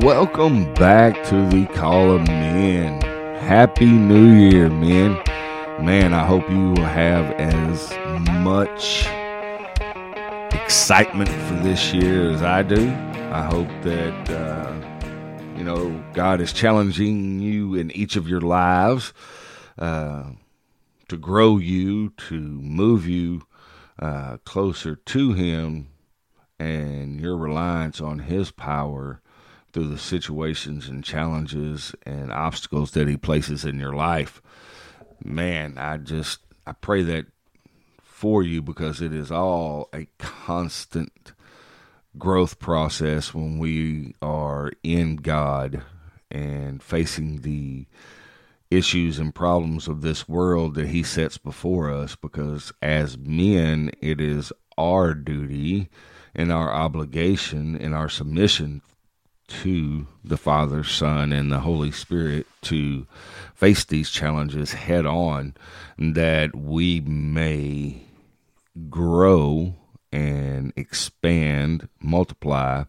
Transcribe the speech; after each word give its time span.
Welcome 0.00 0.72
back 0.72 1.22
to 1.24 1.46
the 1.50 1.66
Call 1.74 2.12
of 2.12 2.26
Men. 2.26 3.02
Happy 3.42 3.84
New 3.84 4.32
Year, 4.32 4.70
men. 4.70 5.20
Man, 5.84 6.14
I 6.14 6.24
hope 6.24 6.48
you 6.48 6.70
will 6.70 6.86
have 6.86 7.30
as 7.32 7.92
much 8.42 9.06
excitement 10.54 11.28
for 11.28 11.62
this 11.62 11.92
year 11.92 12.30
as 12.30 12.42
I 12.42 12.62
do. 12.62 12.88
I 13.32 13.42
hope 13.42 13.68
that, 13.82 14.30
uh, 14.30 15.58
you 15.58 15.62
know, 15.62 16.02
God 16.14 16.40
is 16.40 16.54
challenging 16.54 17.40
you 17.40 17.74
in 17.74 17.90
each 17.90 18.16
of 18.16 18.26
your 18.26 18.40
lives 18.40 19.12
uh, 19.78 20.30
to 21.08 21.18
grow 21.18 21.58
you, 21.58 22.14
to 22.28 22.40
move 22.40 23.06
you 23.06 23.42
uh, 23.98 24.38
closer 24.46 24.96
to 24.96 25.34
Him 25.34 25.88
and 26.58 27.20
your 27.20 27.36
reliance 27.36 28.00
on 28.00 28.20
His 28.20 28.50
power 28.50 29.21
through 29.72 29.88
the 29.88 29.98
situations 29.98 30.88
and 30.88 31.02
challenges 31.04 31.94
and 32.04 32.32
obstacles 32.32 32.92
that 32.92 33.08
He 33.08 33.16
places 33.16 33.64
in 33.64 33.78
your 33.78 33.94
life. 33.94 34.42
Man, 35.24 35.78
I 35.78 35.96
just 35.98 36.40
I 36.66 36.72
pray 36.72 37.02
that 37.02 37.26
for 38.02 38.42
you 38.42 38.62
because 38.62 39.02
it 39.02 39.12
is 39.12 39.32
all 39.32 39.88
a 39.92 40.06
constant 40.18 41.32
growth 42.18 42.58
process 42.58 43.34
when 43.34 43.58
we 43.58 44.14
are 44.22 44.70
in 44.82 45.16
God 45.16 45.82
and 46.30 46.82
facing 46.82 47.40
the 47.40 47.86
issues 48.70 49.18
and 49.18 49.34
problems 49.34 49.88
of 49.88 50.00
this 50.00 50.28
world 50.28 50.74
that 50.74 50.88
he 50.88 51.02
sets 51.02 51.36
before 51.36 51.90
us 51.90 52.16
because 52.16 52.72
as 52.80 53.18
men 53.18 53.90
it 54.00 54.20
is 54.20 54.52
our 54.78 55.14
duty 55.14 55.90
and 56.34 56.50
our 56.50 56.72
obligation 56.72 57.76
and 57.76 57.94
our 57.94 58.08
submission 58.08 58.80
to 59.62 60.06
the 60.24 60.36
Father, 60.36 60.82
Son, 60.84 61.32
and 61.32 61.52
the 61.52 61.60
Holy 61.60 61.90
Spirit 61.90 62.46
to 62.62 63.06
face 63.54 63.84
these 63.84 64.10
challenges 64.10 64.72
head 64.72 65.06
on 65.06 65.54
that 65.98 66.56
we 66.56 67.00
may 67.00 68.02
grow 68.88 69.74
and 70.10 70.72
expand, 70.76 71.88
multiply 72.00 72.84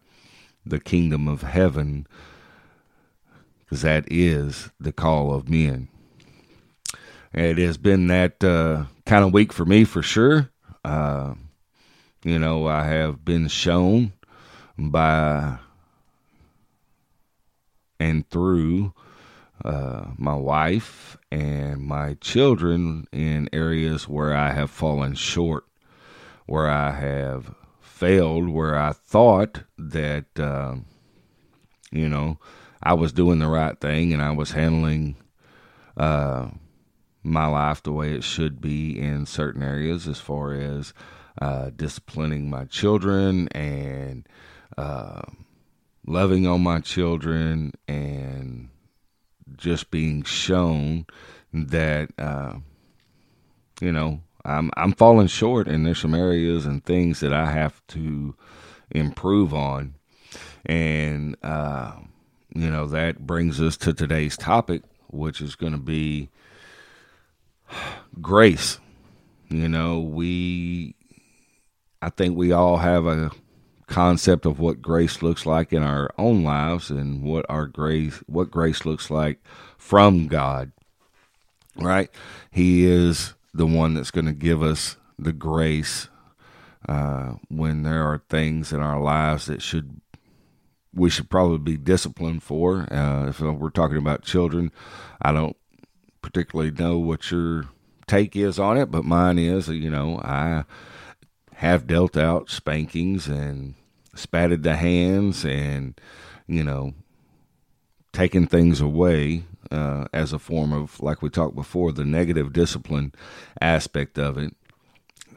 the 0.64 0.80
kingdom 0.80 1.28
of 1.28 1.42
heaven, 1.42 2.06
because 3.60 3.82
that 3.82 4.04
is 4.10 4.70
the 4.80 4.92
call 4.92 5.34
of 5.34 5.48
men. 5.48 5.88
It 7.32 7.58
has 7.58 7.76
been 7.76 8.06
that 8.08 8.42
uh, 8.44 8.84
kind 9.06 9.24
of 9.24 9.32
week 9.32 9.52
for 9.52 9.64
me 9.64 9.84
for 9.84 10.02
sure. 10.02 10.50
Uh, 10.84 11.34
you 12.22 12.38
know, 12.38 12.66
I 12.66 12.84
have 12.84 13.24
been 13.24 13.48
shown 13.48 14.12
by 14.78 15.58
and 18.04 18.28
through 18.28 18.92
uh, 19.64 20.04
my 20.18 20.34
wife 20.34 21.16
and 21.32 21.80
my 21.80 22.14
children 22.20 23.06
in 23.12 23.48
areas 23.50 24.06
where 24.06 24.36
I 24.36 24.52
have 24.52 24.70
fallen 24.70 25.14
short, 25.14 25.64
where 26.44 26.68
I 26.68 26.90
have 26.90 27.54
failed, 27.80 28.50
where 28.50 28.78
I 28.78 28.92
thought 28.92 29.62
that, 29.78 30.26
uh, 30.38 30.76
you 31.90 32.10
know, 32.10 32.38
I 32.82 32.92
was 32.92 33.14
doing 33.14 33.38
the 33.38 33.48
right 33.48 33.80
thing 33.80 34.12
and 34.12 34.20
I 34.20 34.32
was 34.32 34.50
handling 34.50 35.16
uh, 35.96 36.48
my 37.22 37.46
life 37.46 37.82
the 37.82 37.92
way 37.92 38.12
it 38.12 38.22
should 38.22 38.60
be 38.60 39.00
in 39.00 39.24
certain 39.24 39.62
areas 39.62 40.06
as 40.06 40.20
far 40.20 40.52
as 40.52 40.92
uh, 41.40 41.70
disciplining 41.74 42.50
my 42.50 42.66
children 42.66 43.48
and 43.48 44.28
uh, 44.76 45.22
loving 46.06 46.46
on 46.46 46.62
my 46.62 46.80
children 46.80 47.72
and 47.88 48.68
just 49.56 49.90
being 49.90 50.22
shown 50.22 51.06
that 51.52 52.10
uh, 52.18 52.54
you 53.80 53.92
know 53.92 54.20
I'm 54.44 54.70
I'm 54.76 54.92
falling 54.92 55.28
short 55.28 55.68
and 55.68 55.86
there's 55.86 56.00
some 56.00 56.14
areas 56.14 56.66
and 56.66 56.84
things 56.84 57.20
that 57.20 57.32
I 57.32 57.50
have 57.50 57.80
to 57.88 58.34
improve 58.90 59.54
on. 59.54 59.94
And 60.66 61.36
uh, 61.42 61.92
you 62.54 62.70
know 62.70 62.86
that 62.88 63.26
brings 63.26 63.60
us 63.60 63.76
to 63.78 63.92
today's 63.92 64.36
topic 64.36 64.82
which 65.08 65.40
is 65.40 65.54
going 65.54 65.72
to 65.72 65.78
be 65.78 66.28
grace. 68.20 68.78
You 69.48 69.68
know 69.68 70.00
we 70.00 70.94
I 72.02 72.10
think 72.10 72.36
we 72.36 72.52
all 72.52 72.76
have 72.76 73.06
a 73.06 73.30
concept 73.94 74.44
of 74.44 74.58
what 74.58 74.82
grace 74.82 75.22
looks 75.22 75.46
like 75.46 75.72
in 75.72 75.84
our 75.84 76.10
own 76.18 76.42
lives 76.42 76.90
and 76.90 77.22
what 77.22 77.46
our 77.48 77.66
grace 77.66 78.20
what 78.26 78.50
grace 78.50 78.84
looks 78.84 79.08
like 79.08 79.40
from 79.78 80.26
God. 80.26 80.72
Right? 81.76 82.10
He 82.50 82.84
is 82.86 83.34
the 83.52 83.66
one 83.66 83.94
that's 83.94 84.10
going 84.10 84.26
to 84.26 84.32
give 84.32 84.64
us 84.64 84.96
the 85.16 85.32
grace 85.32 86.08
uh, 86.88 87.34
when 87.48 87.84
there 87.84 88.02
are 88.02 88.20
things 88.28 88.72
in 88.72 88.80
our 88.80 89.00
lives 89.00 89.46
that 89.46 89.62
should 89.62 90.00
we 90.92 91.08
should 91.08 91.30
probably 91.30 91.58
be 91.58 91.76
disciplined 91.76 92.42
for. 92.42 92.92
Uh, 92.92 93.28
if 93.28 93.40
we're 93.40 93.70
talking 93.70 93.96
about 93.96 94.22
children, 94.22 94.72
I 95.22 95.30
don't 95.30 95.56
particularly 96.20 96.72
know 96.72 96.98
what 96.98 97.30
your 97.30 97.66
take 98.08 98.34
is 98.34 98.58
on 98.58 98.76
it, 98.76 98.90
but 98.90 99.04
mine 99.04 99.38
is, 99.38 99.68
you 99.68 99.90
know, 99.90 100.18
I 100.18 100.64
have 101.54 101.86
dealt 101.86 102.16
out 102.16 102.50
spankings 102.50 103.28
and 103.28 103.74
spatted 104.14 104.62
the 104.62 104.76
hands 104.76 105.44
and, 105.44 106.00
you 106.46 106.64
know, 106.64 106.94
taken 108.12 108.46
things 108.46 108.80
away 108.80 109.44
uh, 109.70 110.06
as 110.12 110.32
a 110.32 110.38
form 110.38 110.72
of, 110.72 111.00
like 111.00 111.22
we 111.22 111.28
talked 111.28 111.54
before, 111.54 111.92
the 111.92 112.04
negative 112.04 112.52
discipline 112.52 113.12
aspect 113.60 114.18
of 114.18 114.38
it. 114.38 114.54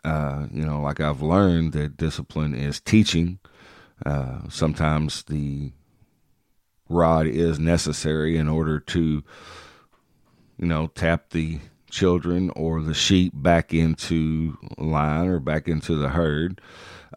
Uh, 0.04 0.48
you 0.52 0.64
know, 0.64 0.80
like 0.82 1.00
I've 1.00 1.22
learned 1.22 1.74
that 1.74 1.98
discipline 1.98 2.54
is 2.54 2.80
teaching. 2.80 3.40
Uh, 4.06 4.42
sometimes 4.50 5.24
the 5.24 5.72
rod 6.88 7.28
is 7.28 7.60
necessary 7.60 8.38
in 8.38 8.48
order 8.48 8.80
to, 8.80 9.24
you 10.58 10.68
know, 10.68 10.88
tap 10.88 11.32
the 11.32 11.60
children 11.90 12.52
or 12.56 12.82
the 12.82 12.94
sheep 12.94 13.34
back 13.36 13.74
into 13.74 14.58
line 14.78 15.28
or 15.28 15.40
back 15.40 15.68
into 15.68 15.96
the 15.96 16.10
herd. 16.10 16.62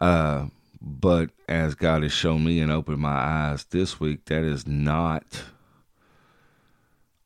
Uh, 0.00 0.47
but 0.80 1.30
as 1.48 1.74
God 1.74 2.02
has 2.02 2.12
shown 2.12 2.44
me 2.44 2.60
and 2.60 2.72
opened 2.72 2.98
my 2.98 3.10
eyes 3.10 3.64
this 3.64 4.00
week, 4.00 4.24
that 4.26 4.44
is 4.44 4.66
not 4.66 5.44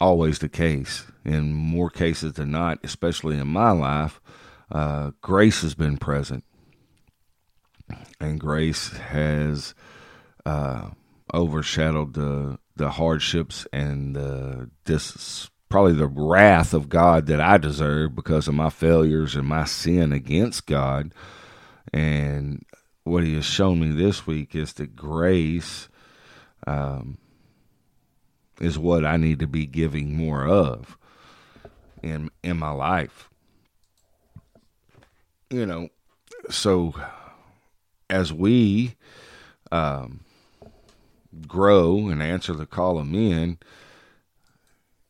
always 0.00 0.40
the 0.40 0.48
case. 0.48 1.04
In 1.24 1.52
more 1.52 1.90
cases 1.90 2.34
than 2.34 2.50
not, 2.50 2.78
especially 2.82 3.38
in 3.38 3.48
my 3.48 3.70
life, 3.70 4.20
uh, 4.70 5.12
grace 5.20 5.62
has 5.62 5.74
been 5.74 5.98
present. 5.98 6.44
And 8.20 8.40
grace 8.40 8.96
has 8.96 9.74
uh, 10.44 10.90
overshadowed 11.32 12.14
the 12.14 12.58
the 12.76 12.90
hardships 12.90 13.68
and 13.72 14.16
the 14.16 14.68
dis 14.84 15.48
probably 15.68 15.92
the 15.92 16.06
wrath 16.08 16.74
of 16.74 16.88
God 16.88 17.26
that 17.26 17.40
I 17.40 17.56
deserve 17.58 18.14
because 18.14 18.48
of 18.48 18.54
my 18.54 18.70
failures 18.70 19.36
and 19.36 19.46
my 19.46 19.64
sin 19.64 20.12
against 20.12 20.66
God. 20.66 21.12
And 21.92 22.64
what 23.04 23.22
He 23.22 23.34
has 23.34 23.44
shown 23.44 23.80
me 23.80 23.90
this 23.90 24.26
week 24.26 24.54
is 24.54 24.72
that 24.74 24.96
grace 24.96 25.88
um, 26.66 27.18
is 28.60 28.78
what 28.78 29.04
I 29.04 29.16
need 29.16 29.38
to 29.40 29.46
be 29.46 29.66
giving 29.66 30.16
more 30.16 30.46
of 30.46 30.98
in 32.02 32.30
in 32.42 32.58
my 32.58 32.70
life. 32.70 33.28
You 35.50 35.66
know, 35.66 35.88
so 36.50 36.94
as 38.10 38.32
we 38.32 38.96
um, 39.70 40.20
grow 41.46 42.08
and 42.08 42.22
answer 42.22 42.54
the 42.54 42.66
call 42.66 42.98
of 42.98 43.06
men 43.06 43.58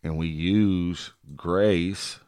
and 0.03 0.19
we 0.19 0.27
use 0.27 1.13
grace 1.35 2.19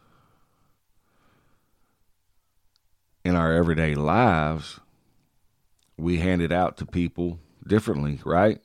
in 3.24 3.34
our 3.34 3.52
everyday 3.52 3.94
lives, 3.94 4.80
we 5.96 6.18
hand 6.18 6.42
it 6.42 6.52
out 6.52 6.76
to 6.78 6.86
people 6.86 7.38
differently, 7.66 8.20
right? 8.24 8.60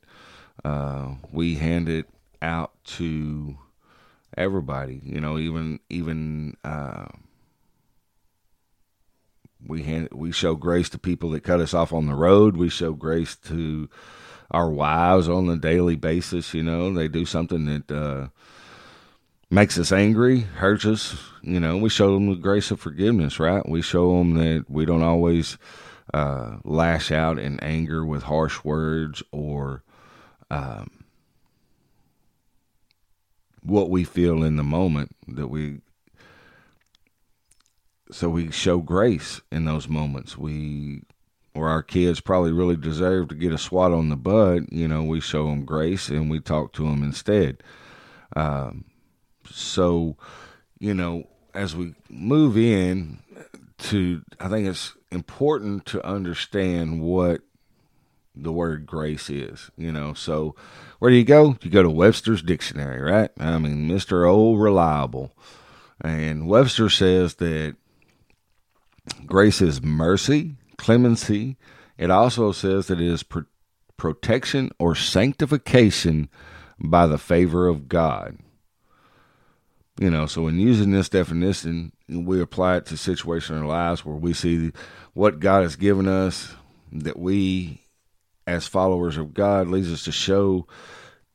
Uh, 0.63 1.16
we 1.31 1.56
hand 1.56 1.89
it 1.89 2.07
out 2.42 2.72
to 2.83 3.57
everybody, 4.38 5.01
you 5.04 5.19
know, 5.19 5.38
even 5.38 5.80
even 5.89 6.56
uh, 6.63 7.06
we 9.66 9.83
hand 9.83 10.10
we 10.12 10.31
show 10.31 10.56
grace 10.56 10.89
to 10.89 11.00
people 11.00 11.30
that 11.31 11.44
cut 11.44 11.60
us 11.60 11.74
off 11.74 11.94
on 11.94 12.07
the 12.07 12.16
road. 12.16 12.57
We 12.57 12.69
show 12.69 12.94
grace 12.94 13.36
to 13.48 13.89
our 14.50 14.69
wives 14.69 15.30
on 15.30 15.50
a 15.50 15.57
daily 15.57 15.95
basis. 15.95 16.54
You 16.54 16.63
know, 16.63 16.94
they 16.94 17.07
do 17.07 17.25
something 17.25 17.66
that 17.66 17.92
uh, 17.92 18.27
makes 19.50 19.77
us 19.77 19.92
angry, 19.92 20.42
hurts 20.42 20.86
us, 20.86 21.18
you 21.42 21.60
know, 21.60 21.77
we 21.77 21.89
show 21.89 22.13
them 22.13 22.30
the 22.30 22.36
grace 22.36 22.72
of 22.72 22.80
forgiveness, 22.80 23.39
right? 23.39 23.68
We 23.68 23.81
show 23.81 24.18
them 24.18 24.36
that 24.36 24.66
we 24.69 24.86
don't 24.86 25.04
always 25.04 25.57
uh, 26.13 26.58
lash 26.63 27.12
out 27.12 27.40
in 27.40 27.60
anger 27.62 28.06
with 28.06 28.24
harsh 28.24 28.63
words 28.63 29.24
or 29.31 29.84
um, 30.50 31.06
what 33.62 33.90
we 33.90 34.04
feel 34.04 34.44
in 34.44 34.58
the 34.58 34.63
moment 34.63 35.16
that 35.28 35.48
we 35.48 35.80
so 38.12 38.30
we 38.30 38.52
show 38.52 38.80
grace 38.80 39.40
in 39.52 39.63
those 39.63 39.88
moments. 39.88 40.38
We 40.38 41.04
or 41.56 41.69
our 41.69 41.84
kids 41.84 42.19
probably 42.19 42.52
really 42.52 42.75
deserve 42.75 43.30
to 43.30 43.36
get 43.36 43.54
a 43.54 43.58
swat 43.58 43.92
on 43.92 44.08
the 44.08 44.16
butt 44.16 44.72
you 44.72 44.88
know 44.88 45.04
we 45.04 45.19
show 45.19 45.48
them 45.48 45.66
grace 45.66 46.08
and 46.08 46.30
we 46.30 46.40
talk 46.40 46.74
to 46.74 46.84
them 46.84 47.04
instead. 47.04 47.63
Um, 48.36 48.86
so 49.50 50.18
you 50.80 50.94
know 50.94 51.28
as 51.54 51.75
we 51.75 51.96
move 52.10 52.58
in 52.58 53.19
to 53.81 54.22
i 54.39 54.48
think 54.48 54.68
it's 54.68 54.95
important 55.12 55.86
to 55.86 56.06
understand 56.06 57.01
what 57.01 57.42
the 58.36 58.51
word 58.51 58.86
grace 58.86 59.30
is, 59.30 59.72
you 59.78 59.92
know. 59.92 60.13
So 60.13 60.56
where 61.00 61.12
do 61.12 61.18
you 61.18 61.24
go? 61.24 61.57
You 61.62 61.69
go 61.69 61.83
to 61.83 61.89
Webster's 61.89 62.42
dictionary, 62.42 63.01
right? 63.01 63.30
I 63.38 63.57
mean, 63.57 63.89
Mr. 63.89 64.28
Old 64.28 64.60
Reliable. 64.62 65.33
And 66.00 66.48
Webster 66.48 66.89
says 66.89 67.36
that 67.36 67.75
grace 69.25 69.62
is 69.62 69.81
mercy, 69.81 70.56
clemency. 70.77 71.57
It 71.98 72.10
also 72.10 72.51
says 72.51 72.88
that 72.88 73.00
it 73.00 73.07
is 73.07 73.24
pro- 73.24 73.45
protection 73.98 74.72
or 74.80 74.95
sanctification 74.95 76.30
by 76.80 77.06
the 77.06 77.19
favor 77.19 77.68
of 77.68 77.88
God. 77.88 78.39
You 79.99 80.09
know, 80.09 80.25
so 80.25 80.47
in 80.47 80.59
using 80.59 80.91
this 80.91 81.09
definition, 81.09 81.91
we 82.07 82.41
apply 82.41 82.77
it 82.77 82.85
to 82.88 82.97
situations 82.97 83.57
in 83.57 83.63
our 83.63 83.67
lives 83.67 84.05
where 84.05 84.15
we 84.15 84.33
see 84.33 84.71
what 85.13 85.39
God 85.39 85.63
has 85.63 85.75
given 85.75 86.07
us 86.07 86.53
that 86.91 87.19
we 87.19 87.81
as 88.47 88.67
followers 88.67 89.17
of 89.17 89.33
God 89.33 89.67
leads 89.67 89.91
us 89.91 90.03
to 90.05 90.11
show, 90.11 90.67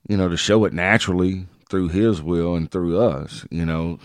you 0.08 0.16
know, 0.16 0.28
to 0.28 0.36
show 0.36 0.64
it 0.64 0.72
naturally 0.72 1.46
through 1.68 1.88
His 1.88 2.22
will 2.22 2.54
and 2.54 2.70
through 2.70 3.00
us, 3.00 3.46
you 3.50 3.64
know, 3.64 3.98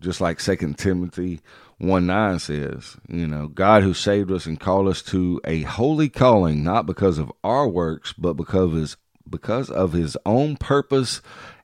just 0.00 0.20
like 0.20 0.40
Second 0.40 0.78
Timothy 0.78 1.40
1 1.78 2.06
9 2.06 2.38
says, 2.38 2.96
you 3.08 3.26
know, 3.26 3.48
God 3.48 3.82
who 3.82 3.94
saved 3.94 4.30
us 4.30 4.46
and 4.46 4.60
called 4.60 4.88
us 4.88 5.02
to 5.02 5.40
a 5.44 5.62
holy 5.62 6.08
calling, 6.08 6.62
not 6.62 6.86
because 6.86 7.18
of 7.18 7.32
our 7.42 7.66
works, 7.66 8.12
but 8.12 8.34
because 8.34 8.64
of 8.64 8.72
his, 8.72 8.96
because 9.28 9.70
of 9.70 9.92
his 9.92 10.16
own 10.26 10.56
purpose 10.56 11.22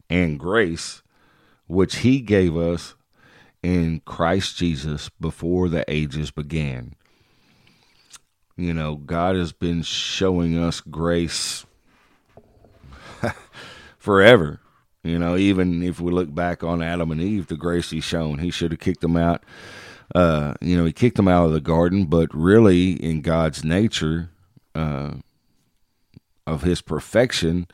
and 0.09 0.39
grace, 0.39 1.03
which 1.67 1.97
he 1.99 2.21
gave 2.21 2.57
us 2.57 2.95
in 3.63 4.01
Christ 4.05 4.57
Jesus 4.57 5.09
before 5.21 5.69
the 5.69 5.85
ages 5.89 6.31
began. 6.31 6.95
You 8.57 8.73
know, 8.73 8.97
God 8.97 9.37
has 9.37 9.53
been 9.53 9.83
showing 9.83 10.57
us 10.57 10.81
grace 10.81 11.67
forever. 13.99 14.61
You 15.03 15.19
know, 15.19 15.37
even 15.37 15.83
if 15.83 16.01
we 16.01 16.11
look 16.11 16.35
back 16.35 16.65
on 16.65 16.83
Adam 16.83 17.13
and 17.13 17.21
Eve, 17.21 17.49
the 17.49 17.57
grace 17.57 17.91
He's 17.91 18.05
shown, 18.05 18.39
He 18.39 18.51
should 18.51 18.73
have 18.73 18.81
kicked 18.81 19.03
them 19.03 19.17
out. 19.17 19.45
Uh, 20.15 20.55
you 20.61 20.77
know, 20.77 20.85
He 20.85 20.93
kicked 20.93 21.17
them 21.17 21.29
out 21.29 21.47
of 21.47 21.53
the 21.53 21.61
garden, 21.61 22.07
but 22.07 22.35
really, 22.35 22.93
in 22.93 23.21
God's 23.21 23.63
nature 23.63 24.31
uh, 24.75 25.15
of 26.47 26.63
His 26.63 26.81
perfection, 26.81 27.69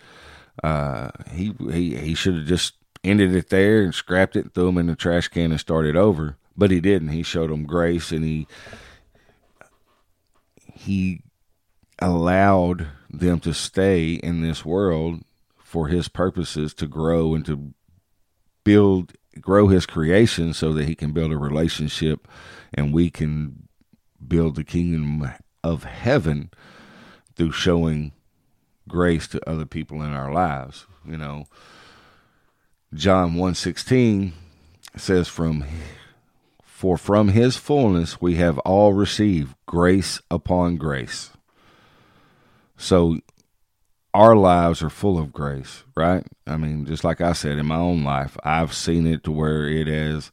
uh, 0.62 1.10
He 1.30 1.54
He 1.70 1.94
He 1.96 2.14
should 2.14 2.34
have 2.34 2.46
just 2.46 2.74
ended 3.04 3.34
it 3.34 3.50
there 3.50 3.82
and 3.82 3.94
scrapped 3.94 4.36
it, 4.36 4.44
and 4.44 4.54
threw 4.54 4.66
them 4.66 4.78
in 4.78 4.86
the 4.86 4.96
trash 4.96 5.28
can, 5.28 5.50
and 5.50 5.60
started 5.60 5.96
over. 5.96 6.36
But 6.56 6.70
He 6.70 6.80
didn't. 6.80 7.08
He 7.08 7.22
showed 7.22 7.50
them 7.50 7.64
grace, 7.64 8.12
and 8.12 8.24
He 8.24 8.46
he 10.74 11.22
allowed 11.98 12.88
them 13.08 13.38
to 13.40 13.54
stay 13.54 14.14
in 14.14 14.42
this 14.42 14.64
world 14.64 15.22
for 15.56 15.88
his 15.88 16.08
purposes 16.08 16.74
to 16.74 16.86
grow 16.86 17.34
and 17.34 17.46
to 17.46 17.72
build 18.64 19.12
grow 19.40 19.68
his 19.68 19.86
creation 19.86 20.52
so 20.52 20.72
that 20.72 20.86
he 20.86 20.94
can 20.94 21.12
build 21.12 21.32
a 21.32 21.38
relationship 21.38 22.28
and 22.74 22.92
we 22.92 23.08
can 23.08 23.68
build 24.26 24.56
the 24.56 24.64
kingdom 24.64 25.26
of 25.64 25.84
heaven 25.84 26.50
through 27.34 27.52
showing 27.52 28.12
grace 28.88 29.26
to 29.26 29.48
other 29.48 29.64
people 29.64 30.02
in 30.02 30.12
our 30.12 30.32
lives 30.32 30.86
you 31.06 31.16
know 31.16 31.46
John 32.94 33.34
1:16 33.34 34.32
says 34.96 35.28
from 35.28 35.64
for 36.62 36.98
from 36.98 37.28
his 37.28 37.56
fullness 37.56 38.20
we 38.20 38.34
have 38.34 38.58
all 38.60 38.92
received 38.92 39.54
grace 39.66 40.20
upon 40.30 40.76
grace. 40.76 41.30
So 42.76 43.18
our 44.12 44.36
lives 44.36 44.82
are 44.82 44.90
full 44.90 45.18
of 45.18 45.32
grace, 45.32 45.84
right? 45.96 46.26
I 46.46 46.56
mean, 46.56 46.84
just 46.84 47.04
like 47.04 47.20
I 47.20 47.32
said 47.32 47.56
in 47.56 47.66
my 47.66 47.76
own 47.76 48.04
life, 48.04 48.36
I've 48.44 48.74
seen 48.74 49.06
it 49.06 49.24
to 49.24 49.32
where 49.32 49.66
it 49.66 49.88
is. 49.88 50.30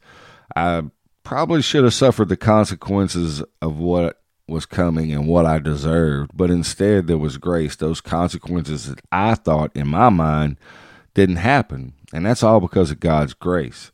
I 0.54 0.82
probably 1.22 1.62
should 1.62 1.84
have 1.84 1.94
suffered 1.94 2.28
the 2.28 2.36
consequences 2.36 3.42
of 3.62 3.78
what 3.78 4.20
was 4.46 4.66
coming 4.66 5.12
and 5.12 5.26
what 5.26 5.46
I 5.46 5.60
deserved, 5.60 6.32
but 6.34 6.50
instead 6.50 7.06
there 7.06 7.16
was 7.16 7.38
grace. 7.38 7.76
Those 7.76 8.00
consequences 8.00 8.88
that 8.88 9.00
I 9.10 9.34
thought 9.34 9.70
in 9.74 9.88
my 9.88 10.10
mind 10.10 10.58
didn't 11.14 11.36
happen. 11.36 11.94
And 12.12 12.26
that's 12.26 12.42
all 12.42 12.60
because 12.60 12.90
of 12.90 13.00
God's 13.00 13.34
grace 13.34 13.90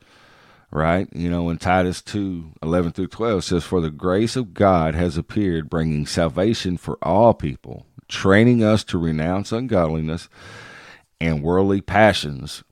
right? 0.71 1.09
You 1.15 1.31
know, 1.31 1.49
in 1.49 1.59
Titus 1.59 2.03
2 2.03 2.53
11 2.63 2.93
through 2.93 3.09
12 3.09 3.45
says, 3.45 3.65
For 3.65 3.81
the 3.81 3.91
grace 3.91 4.37
of 4.37 4.55
God 4.55 4.95
has 4.95 5.17
appeared, 5.17 5.71
bringing 5.71 6.07
salvation 6.07 6.77
for 6.77 6.99
all 7.03 7.35
people, 7.35 7.87
training 8.09 8.63
us 8.63 8.85
to 8.85 8.99
renounce 8.99 9.53
ungodliness 9.53 10.29
and 11.21 11.43
worldly 11.43 11.81
passions, 11.81 12.63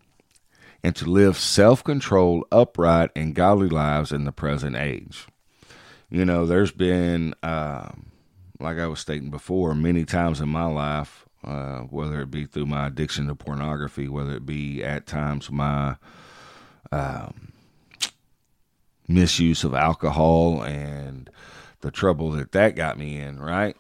and 0.83 0.95
to 0.97 1.07
live 1.07 1.39
self 1.39 1.83
controlled, 1.83 2.45
upright, 2.53 3.11
and 3.17 3.35
godly 3.35 3.69
lives 3.69 4.13
in 4.13 4.25
the 4.25 4.33
present 4.33 4.77
age. 4.77 5.27
You 6.11 6.25
know, 6.25 6.45
there's 6.47 6.73
been, 6.73 7.35
uh, 7.43 7.89
like 8.61 8.79
I 8.79 8.87
was 8.87 9.01
stating 9.01 9.31
before, 9.31 9.75
many 9.75 10.05
times 10.05 10.41
in 10.41 10.49
my 10.49 10.67
life, 10.67 11.24
uh, 11.45 11.81
whether 11.91 12.21
it 12.21 12.31
be 12.31 12.47
through 12.47 12.67
my 12.67 12.87
addiction 12.87 13.27
to 13.29 13.35
pornography, 13.35 14.09
whether 14.09 14.33
it 14.33 14.47
be 14.47 14.83
at 14.83 15.07
times 15.07 15.51
my 15.51 15.97
um, 16.93 17.53
misuse 19.09 19.65
of 19.65 19.75
alcohol 19.75 20.63
and 20.63 21.31
the 21.81 21.91
trouble 21.91 22.31
that 22.33 22.53
that 22.53 22.77
got 22.77 22.99
me 22.99 23.19
in, 23.19 23.39
right? 23.39 23.77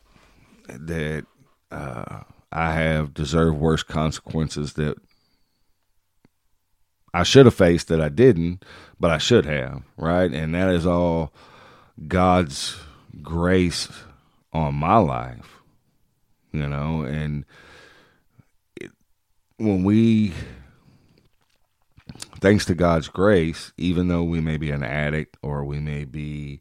That 0.68 1.26
uh, 1.70 2.20
I 2.52 2.72
have 2.72 3.14
deserved 3.14 3.58
worse 3.58 3.82
consequences 3.82 4.74
that 4.74 4.96
I 7.12 7.22
should 7.22 7.46
have 7.46 7.54
faced 7.54 7.88
that 7.88 8.00
I 8.00 8.08
didn't, 8.08 8.64
but 8.98 9.10
I 9.10 9.18
should 9.18 9.46
have, 9.46 9.82
right? 9.96 10.32
And 10.32 10.54
that 10.54 10.70
is 10.70 10.84
all 10.84 11.32
God's 12.08 12.76
grace 13.22 13.88
on 14.52 14.74
my 14.74 14.96
life, 14.96 15.53
you 16.54 16.68
know, 16.68 17.02
and 17.02 17.44
it, 18.76 18.92
when 19.56 19.82
we 19.82 20.32
thanks 22.40 22.64
to 22.66 22.76
God's 22.76 23.08
grace, 23.08 23.72
even 23.76 24.06
though 24.06 24.22
we 24.22 24.40
may 24.40 24.56
be 24.56 24.70
an 24.70 24.84
addict 24.84 25.36
or 25.42 25.64
we 25.64 25.80
may 25.80 26.04
be 26.04 26.60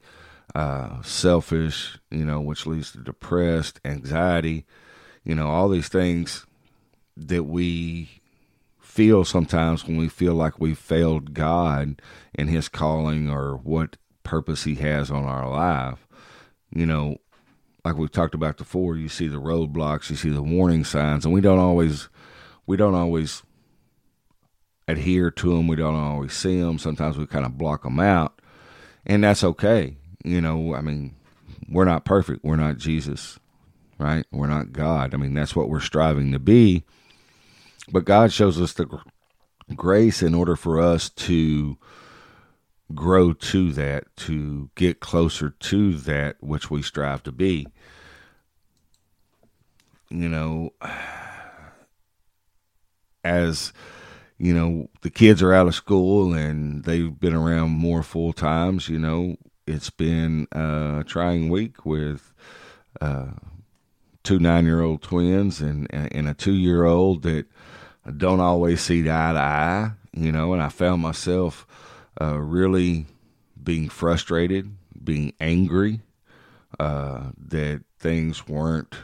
uh, 0.55 0.99
selfish, 1.03 1.99
you 2.09 2.25
know, 2.25 2.41
which 2.41 2.65
leads 2.65 2.91
to 2.93 2.97
depressed, 2.97 3.79
anxiety, 3.85 4.65
you 5.23 5.35
know, 5.35 5.47
all 5.47 5.69
these 5.69 5.89
things 5.89 6.47
that 7.15 7.43
we 7.43 8.21
feel 8.79 9.23
sometimes 9.23 9.87
when 9.87 9.97
we 9.97 10.07
feel 10.07 10.33
like 10.33 10.59
we 10.59 10.73
failed 10.73 11.35
God 11.35 12.01
in 12.33 12.47
His 12.47 12.67
calling 12.67 13.29
or 13.29 13.57
what 13.57 13.97
purpose 14.23 14.63
He 14.63 14.75
has 14.75 15.11
on 15.11 15.25
our 15.25 15.47
life. 15.47 16.07
You 16.73 16.87
know, 16.87 17.17
like 17.83 17.97
we've 17.97 18.11
talked 18.11 18.35
about 18.35 18.57
before, 18.57 18.95
you 18.95 19.09
see 19.09 19.27
the 19.27 19.41
roadblocks, 19.41 20.09
you 20.09 20.15
see 20.15 20.29
the 20.29 20.41
warning 20.41 20.83
signs, 20.83 21.25
and 21.25 21.33
we 21.33 21.41
don't 21.41 21.59
always, 21.59 22.09
we 22.65 22.77
don't 22.77 22.95
always 22.95 23.43
adhere 24.87 25.31
to 25.31 25.55
them. 25.55 25.67
We 25.67 25.75
don't 25.75 25.95
always 25.95 26.33
see 26.33 26.59
them. 26.59 26.77
Sometimes 26.77 27.17
we 27.17 27.25
kind 27.25 27.45
of 27.45 27.57
block 27.57 27.83
them 27.83 27.99
out, 27.99 28.39
and 29.05 29.23
that's 29.23 29.43
okay. 29.43 29.97
You 30.23 30.41
know, 30.41 30.73
I 30.73 30.81
mean, 30.81 31.15
we're 31.69 31.85
not 31.85 32.05
perfect. 32.05 32.43
We're 32.43 32.55
not 32.55 32.77
Jesus, 32.77 33.39
right? 33.97 34.25
We're 34.31 34.47
not 34.47 34.71
God. 34.71 35.13
I 35.13 35.17
mean, 35.17 35.33
that's 35.33 35.55
what 35.55 35.69
we're 35.69 35.79
striving 35.79 36.31
to 36.31 36.39
be. 36.39 36.83
But 37.91 38.05
God 38.05 38.31
shows 38.31 38.61
us 38.61 38.73
the 38.73 38.87
grace 39.75 40.23
in 40.23 40.33
order 40.33 40.55
for 40.55 40.79
us 40.79 41.09
to 41.09 41.77
grow 42.95 43.33
to 43.33 43.71
that, 43.73 44.15
to 44.17 44.69
get 44.75 44.99
closer 44.99 45.49
to 45.49 45.93
that 45.93 46.37
which 46.41 46.69
we 46.69 46.81
strive 46.81 47.23
to 47.23 47.31
be. 47.31 47.67
You 50.09 50.29
know, 50.29 50.73
as 53.23 53.73
you 54.37 54.53
know, 54.53 54.89
the 55.01 55.09
kids 55.09 55.41
are 55.41 55.53
out 55.53 55.67
of 55.67 55.75
school 55.75 56.33
and 56.33 56.83
they've 56.83 57.19
been 57.19 57.33
around 57.33 57.71
more 57.71 58.03
full 58.03 58.33
times. 58.33 58.89
You 58.89 58.99
know, 58.99 59.37
it's 59.65 59.89
been 59.89 60.47
a 60.51 61.03
trying 61.07 61.49
week 61.49 61.85
with 61.85 62.33
uh, 62.99 63.31
two 64.23 64.39
nine 64.39 64.65
year 64.65 64.81
old 64.81 65.01
twins 65.01 65.61
and, 65.61 65.87
and 65.93 66.27
a 66.27 66.33
two 66.33 66.53
year 66.53 66.83
old 66.83 67.23
that 67.23 67.45
don't 68.17 68.39
always 68.39 68.81
see 68.81 69.01
eye 69.01 69.33
to 69.33 69.39
eye. 69.39 69.91
you 70.13 70.31
know, 70.31 70.53
and 70.53 70.61
I 70.61 70.69
found 70.69 71.01
myself 71.01 71.65
uh, 72.19 72.39
really 72.39 73.05
being 73.61 73.89
frustrated, 73.89 74.71
being 75.03 75.33
angry 75.39 76.01
uh, 76.79 77.31
that 77.47 77.83
things 77.99 78.47
weren't 78.47 78.95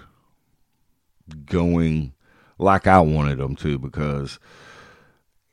going 1.45 2.13
like 2.57 2.87
I 2.87 2.99
wanted 2.99 3.37
them 3.37 3.55
to 3.57 3.79
because, 3.79 4.39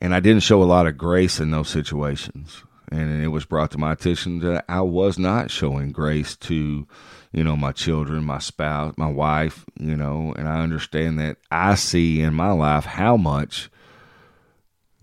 and 0.01 0.13
I 0.13 0.19
didn't 0.19 0.43
show 0.43 0.61
a 0.61 0.65
lot 0.65 0.87
of 0.87 0.97
grace 0.97 1.39
in 1.39 1.51
those 1.51 1.69
situations. 1.69 2.63
And 2.89 3.21
it 3.21 3.27
was 3.27 3.43
brought 3.43 3.71
to 3.71 3.77
my 3.77 3.91
attention 3.91 4.39
that 4.39 4.63
I 4.69 4.79
was 4.79 5.19
not 5.19 5.51
showing 5.51 5.91
grace 5.91 6.37
to, 6.37 6.87
you 7.33 7.43
know, 7.43 7.57
my 7.57 7.73
children, 7.73 8.23
my 8.23 8.39
spouse, 8.39 8.93
my 8.97 9.11
wife, 9.11 9.65
you 9.77 9.97
know, 9.97 10.33
and 10.37 10.47
I 10.47 10.61
understand 10.61 11.19
that 11.19 11.37
I 11.51 11.75
see 11.75 12.21
in 12.21 12.33
my 12.33 12.51
life 12.51 12.85
how 12.85 13.17
much 13.17 13.69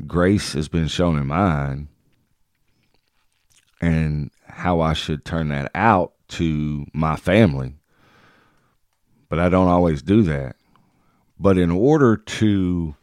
grace 0.06 0.54
has 0.54 0.68
been 0.68 0.88
shown 0.88 1.18
in 1.18 1.26
mine 1.26 1.88
and 3.84 4.30
how 4.46 4.80
I 4.80 4.94
should 4.94 5.24
turn 5.24 5.48
that 5.48 5.70
out 5.74 6.14
to 6.28 6.86
my 6.94 7.16
family. 7.16 7.74
But 9.28 9.38
I 9.38 9.50
don't 9.50 9.68
always 9.68 10.00
do 10.00 10.22
that. 10.22 10.56
But 11.38 11.58
in 11.58 11.70
order 11.70 12.16
to 12.16 12.94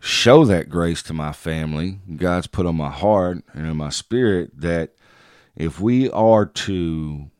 show 0.00 0.44
that 0.46 0.70
grace 0.70 1.02
to 1.04 1.12
my 1.12 1.32
family, 1.32 2.00
God's 2.16 2.46
put 2.46 2.64
on 2.64 2.76
my 2.76 2.90
heart 2.90 3.42
and 3.52 3.66
in 3.66 3.76
my 3.76 3.90
spirit 3.90 4.50
that 4.60 4.94
if 5.56 5.78
we 5.78 6.08
are 6.10 6.46
to 6.46 7.30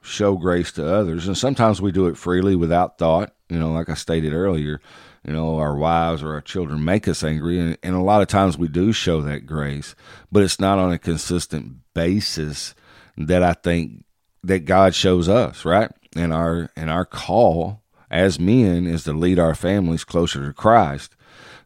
show 0.00 0.36
grace 0.36 0.72
to 0.72 0.86
others, 0.86 1.26
and 1.26 1.36
sometimes 1.36 1.82
we 1.82 1.92
do 1.92 2.06
it 2.06 2.16
freely 2.16 2.56
without 2.56 2.96
thought, 2.96 3.34
you 3.50 3.58
know, 3.58 3.72
like 3.72 3.90
I 3.90 3.94
stated 3.94 4.32
earlier, 4.32 4.80
you 5.24 5.32
know, 5.32 5.58
our 5.58 5.76
wives 5.76 6.22
or 6.22 6.34
our 6.34 6.40
children 6.40 6.84
make 6.84 7.08
us 7.08 7.24
angry. 7.24 7.58
And, 7.58 7.78
and 7.82 7.94
a 7.94 8.02
lot 8.02 8.22
of 8.22 8.28
times 8.28 8.58
we 8.58 8.68
do 8.68 8.92
show 8.92 9.22
that 9.22 9.46
grace, 9.46 9.94
but 10.30 10.42
it's 10.42 10.60
not 10.60 10.78
on 10.78 10.92
a 10.92 10.98
consistent 10.98 11.78
basis 11.94 12.74
that 13.16 13.42
I 13.42 13.54
think 13.54 14.04
that 14.42 14.66
God 14.66 14.94
shows 14.94 15.28
us, 15.28 15.64
right? 15.64 15.90
And 16.14 16.32
our 16.32 16.70
and 16.76 16.90
our 16.90 17.06
call 17.06 17.82
as 18.10 18.38
men 18.38 18.86
is 18.86 19.04
to 19.04 19.12
lead 19.12 19.38
our 19.38 19.54
families 19.54 20.04
closer 20.04 20.46
to 20.46 20.52
Christ. 20.52 21.16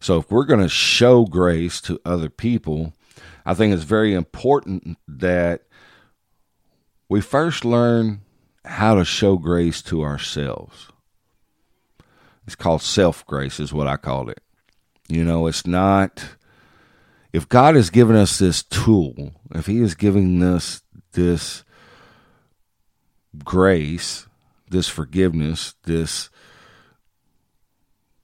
So 0.00 0.18
if 0.18 0.30
we're 0.30 0.44
going 0.44 0.60
to 0.60 0.68
show 0.68 1.24
grace 1.24 1.80
to 1.82 2.00
other 2.04 2.30
people, 2.30 2.94
I 3.44 3.54
think 3.54 3.74
it's 3.74 3.82
very 3.82 4.14
important 4.14 4.96
that 5.08 5.62
we 7.08 7.20
first 7.20 7.64
learn 7.64 8.20
how 8.64 8.94
to 8.94 9.04
show 9.04 9.36
grace 9.36 9.82
to 9.82 10.02
ourselves. 10.02 10.88
It's 12.48 12.54
called 12.54 12.80
self 12.80 13.26
grace, 13.26 13.60
is 13.60 13.74
what 13.74 13.88
I 13.88 13.98
called 13.98 14.30
it. 14.30 14.40
You 15.06 15.22
know, 15.22 15.48
it's 15.48 15.66
not. 15.66 16.24
If 17.30 17.46
God 17.46 17.74
has 17.74 17.90
given 17.90 18.16
us 18.16 18.38
this 18.38 18.62
tool, 18.62 19.32
if 19.54 19.66
He 19.66 19.82
is 19.82 19.94
giving 19.94 20.42
us 20.42 20.80
this 21.12 21.62
grace, 23.44 24.26
this 24.70 24.88
forgiveness, 24.88 25.74
this 25.84 26.30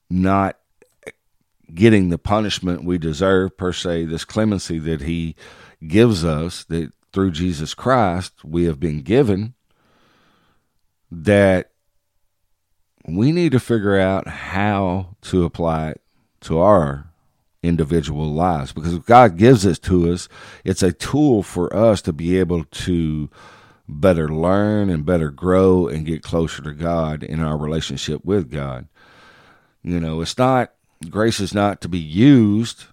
not 0.08 0.56
getting 1.74 2.08
the 2.08 2.16
punishment 2.16 2.82
we 2.82 2.96
deserve, 2.96 3.58
per 3.58 3.74
se, 3.74 4.06
this 4.06 4.24
clemency 4.24 4.78
that 4.78 5.02
He 5.02 5.36
gives 5.86 6.24
us, 6.24 6.64
that 6.70 6.92
through 7.12 7.32
Jesus 7.32 7.74
Christ 7.74 8.42
we 8.42 8.64
have 8.64 8.80
been 8.80 9.02
given, 9.02 9.52
that 11.10 11.72
we 13.06 13.32
need 13.32 13.52
to 13.52 13.60
figure 13.60 13.98
out 13.98 14.28
how 14.28 15.16
to 15.22 15.44
apply 15.44 15.90
it 15.90 16.00
to 16.42 16.58
our 16.58 17.10
individual 17.62 18.32
lives 18.32 18.72
because 18.72 18.98
God 19.00 19.36
gives 19.36 19.64
it 19.64 19.82
to 19.82 20.12
us, 20.12 20.28
it's 20.64 20.82
a 20.82 20.92
tool 20.92 21.42
for 21.42 21.74
us 21.74 22.02
to 22.02 22.12
be 22.12 22.38
able 22.38 22.64
to 22.64 23.30
better 23.88 24.28
learn 24.28 24.88
and 24.90 25.04
better 25.04 25.30
grow 25.30 25.86
and 25.86 26.06
get 26.06 26.22
closer 26.22 26.62
to 26.62 26.72
God 26.72 27.22
in 27.22 27.40
our 27.40 27.56
relationship 27.56 28.24
with 28.24 28.50
God. 28.50 28.88
You 29.82 30.00
know, 30.00 30.20
it's 30.20 30.38
not 30.38 30.72
grace 31.10 31.40
is 31.40 31.54
not 31.54 31.80
to 31.82 31.88
be 31.88 31.98
used 31.98 32.84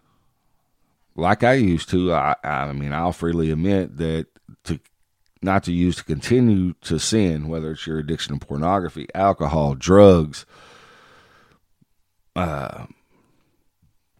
like 1.15 1.44
I 1.44 1.53
used 1.53 1.89
to. 1.89 2.13
I, 2.13 2.36
I 2.44 2.74
mean, 2.74 2.94
I'll 2.94 3.13
freely 3.13 3.51
admit 3.51 3.98
that 3.98 4.27
to 4.65 4.80
not 5.42 5.64
to 5.64 5.72
use 5.72 5.98
to 5.98 6.04
continue 6.04 6.74
to 6.82 7.00
sin, 7.00 7.48
whether 7.48 7.72
it's 7.72 7.88
your 7.88 8.00
addiction 8.00 8.38
to 8.38 8.46
pornography, 8.46 9.08
alcohol, 9.16 9.76
drugs, 9.76 10.46
uh, 12.36 12.86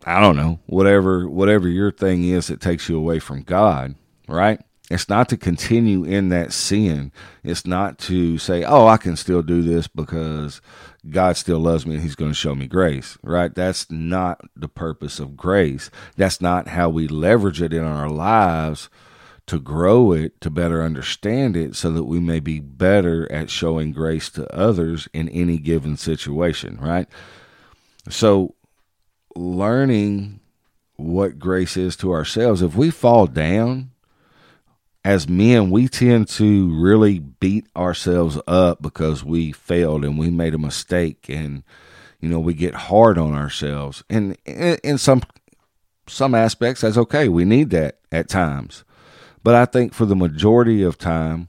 I 0.06 0.20
don't 0.20 0.36
know, 0.36 0.60
whatever 0.66 1.30
whatever 1.30 1.68
your 1.68 1.92
thing 1.92 2.24
is 2.24 2.48
that 2.48 2.60
takes 2.60 2.90
you 2.90 2.98
away 2.98 3.20
from 3.20 3.44
God, 3.44 3.96
right? 4.28 4.60
It's 4.90 5.08
not 5.08 5.30
to 5.30 5.38
continue 5.38 6.04
in 6.04 6.30
that 6.30 6.51
sin. 6.51 7.13
It's 7.44 7.66
not 7.66 7.98
to 8.00 8.38
say, 8.38 8.63
"Oh, 8.63 8.88
I 8.88 8.98
can 8.98 9.16
still 9.16 9.42
do 9.42 9.62
this 9.62 9.88
because 9.88 10.60
God 11.10 11.38
still 11.38 11.60
loves 11.60 11.86
me 11.86 11.96
and 11.96 12.04
he's 12.04 12.16
going 12.16 12.32
to 12.32 12.36
show 12.36 12.56
me 12.56 12.68
grace." 12.68 13.18
Right? 13.24 13.54
That's 13.54 13.90
not 13.90 14.42
the 14.56 14.68
purpose 14.68 15.20
of 15.20 15.38
grace. 15.38 15.90
That's 16.18 16.42
not 16.42 16.70
how 16.70 16.90
we 16.90 17.08
leverage 17.08 17.62
it 17.62 17.72
in 17.72 17.84
our 17.84 18.10
lives 18.10 18.90
to 19.48 19.60
grow 19.60 20.12
it, 20.12 20.39
to 20.41 20.50
better 20.50 20.81
understand 20.81 21.57
it, 21.57 21.75
so 21.75 21.91
that 21.91 22.05
we 22.05 22.19
may 22.19 22.39
be 22.39 22.60
better 22.60 23.29
at 23.31 23.50
showing 23.50 23.91
grace 23.91 24.29
to 24.29 24.53
others 24.55 25.07
in 25.13 25.27
any 25.29 25.57
given 25.57 25.98
situation, 25.98 26.77
right? 26.79 27.07
So, 28.10 28.55
learning 29.36 30.39
what 30.95 31.39
grace 31.39 31.77
is 31.77 31.95
to 31.98 32.12
ourselves, 32.12 32.62
if 32.62 32.75
we 32.75 32.91
fall 32.91 33.27
down, 33.27 33.91
as 35.03 35.27
men, 35.27 35.71
we 35.71 35.88
tend 35.88 36.27
to 36.29 36.79
really 36.79 37.19
beat 37.19 37.65
ourselves 37.75 38.39
up 38.48 38.81
because 38.81 39.24
we 39.24 39.51
failed 39.51 40.05
and 40.05 40.17
we 40.17 40.29
made 40.29 40.53
a 40.53 40.60
mistake, 40.60 41.25
and 41.27 41.63
you 42.19 42.29
know 42.29 42.39
we 42.39 42.53
get 42.53 42.75
hard 42.75 43.17
on 43.17 43.33
ourselves. 43.33 44.03
And 44.10 44.38
in 44.45 44.98
some 44.98 45.24
some 46.07 46.36
aspects, 46.36 46.81
that's 46.81 46.98
okay. 46.98 47.29
We 47.29 47.45
need 47.45 47.71
that 47.71 48.00
at 48.12 48.29
times. 48.29 48.83
But 49.43 49.55
I 49.55 49.65
think 49.65 49.93
for 49.93 50.05
the 50.05 50.15
majority 50.15 50.83
of 50.83 50.98
time, 50.98 51.48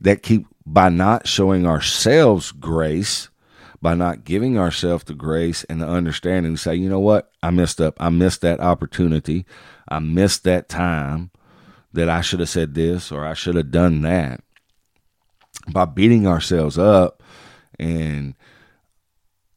that 0.00 0.22
keep 0.22 0.46
by 0.66 0.88
not 0.88 1.26
showing 1.26 1.66
ourselves 1.66 2.52
grace, 2.52 3.28
by 3.82 3.94
not 3.94 4.24
giving 4.24 4.58
ourselves 4.58 5.04
the 5.04 5.14
grace 5.14 5.64
and 5.64 5.80
the 5.80 5.88
understanding, 5.88 6.56
say, 6.56 6.74
you 6.74 6.88
know 6.88 7.00
what, 7.00 7.30
I 7.42 7.50
messed 7.50 7.80
up. 7.80 7.96
I 7.98 8.10
missed 8.10 8.42
that 8.42 8.60
opportunity. 8.60 9.46
I 9.88 9.98
missed 9.98 10.44
that 10.44 10.68
time 10.68 11.30
that 11.92 12.08
I 12.08 12.20
should 12.20 12.40
have 12.40 12.48
said 12.48 12.74
this 12.74 13.10
or 13.10 13.24
I 13.24 13.34
should 13.34 13.56
have 13.56 13.70
done 13.70 14.02
that. 14.02 14.42
By 15.72 15.84
beating 15.86 16.26
ourselves 16.26 16.78
up 16.78 17.22
and 17.78 18.34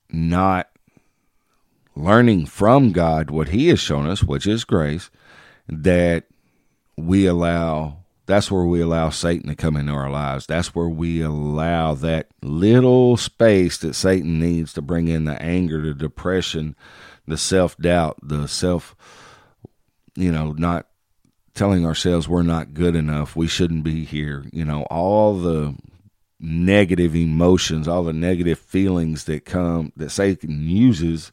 not 0.09 0.69
learning 1.95 2.45
from 2.45 2.91
God 2.91 3.29
what 3.29 3.49
He 3.49 3.67
has 3.69 3.79
shown 3.79 4.07
us, 4.07 4.23
which 4.23 4.47
is 4.47 4.63
grace, 4.63 5.09
that 5.67 6.25
we 6.97 7.25
allow 7.25 7.97
that's 8.25 8.49
where 8.49 8.63
we 8.63 8.79
allow 8.79 9.09
Satan 9.09 9.49
to 9.49 9.55
come 9.55 9.75
into 9.75 9.91
our 9.91 10.09
lives. 10.09 10.45
That's 10.45 10.73
where 10.73 10.87
we 10.87 11.21
allow 11.21 11.93
that 11.95 12.29
little 12.41 13.17
space 13.17 13.77
that 13.79 13.95
Satan 13.95 14.39
needs 14.39 14.71
to 14.73 14.81
bring 14.81 15.09
in 15.09 15.25
the 15.25 15.41
anger, 15.41 15.81
the 15.81 15.93
depression, 15.93 16.75
the 17.27 17.37
self 17.37 17.75
doubt, 17.77 18.17
the 18.23 18.47
self, 18.47 18.95
you 20.15 20.31
know, 20.31 20.53
not 20.53 20.87
telling 21.53 21.85
ourselves 21.85 22.27
we're 22.27 22.43
not 22.43 22.73
good 22.73 22.95
enough, 22.95 23.35
we 23.35 23.47
shouldn't 23.47 23.83
be 23.83 24.05
here, 24.05 24.45
you 24.51 24.63
know, 24.63 24.83
all 24.83 25.37
the 25.37 25.75
negative 26.39 27.15
emotions, 27.15 27.87
all 27.87 28.03
the 28.03 28.13
negative 28.13 28.59
feelings 28.59 29.25
that 29.25 29.45
come 29.45 29.91
that 29.95 30.09
Satan 30.09 30.67
uses 30.67 31.31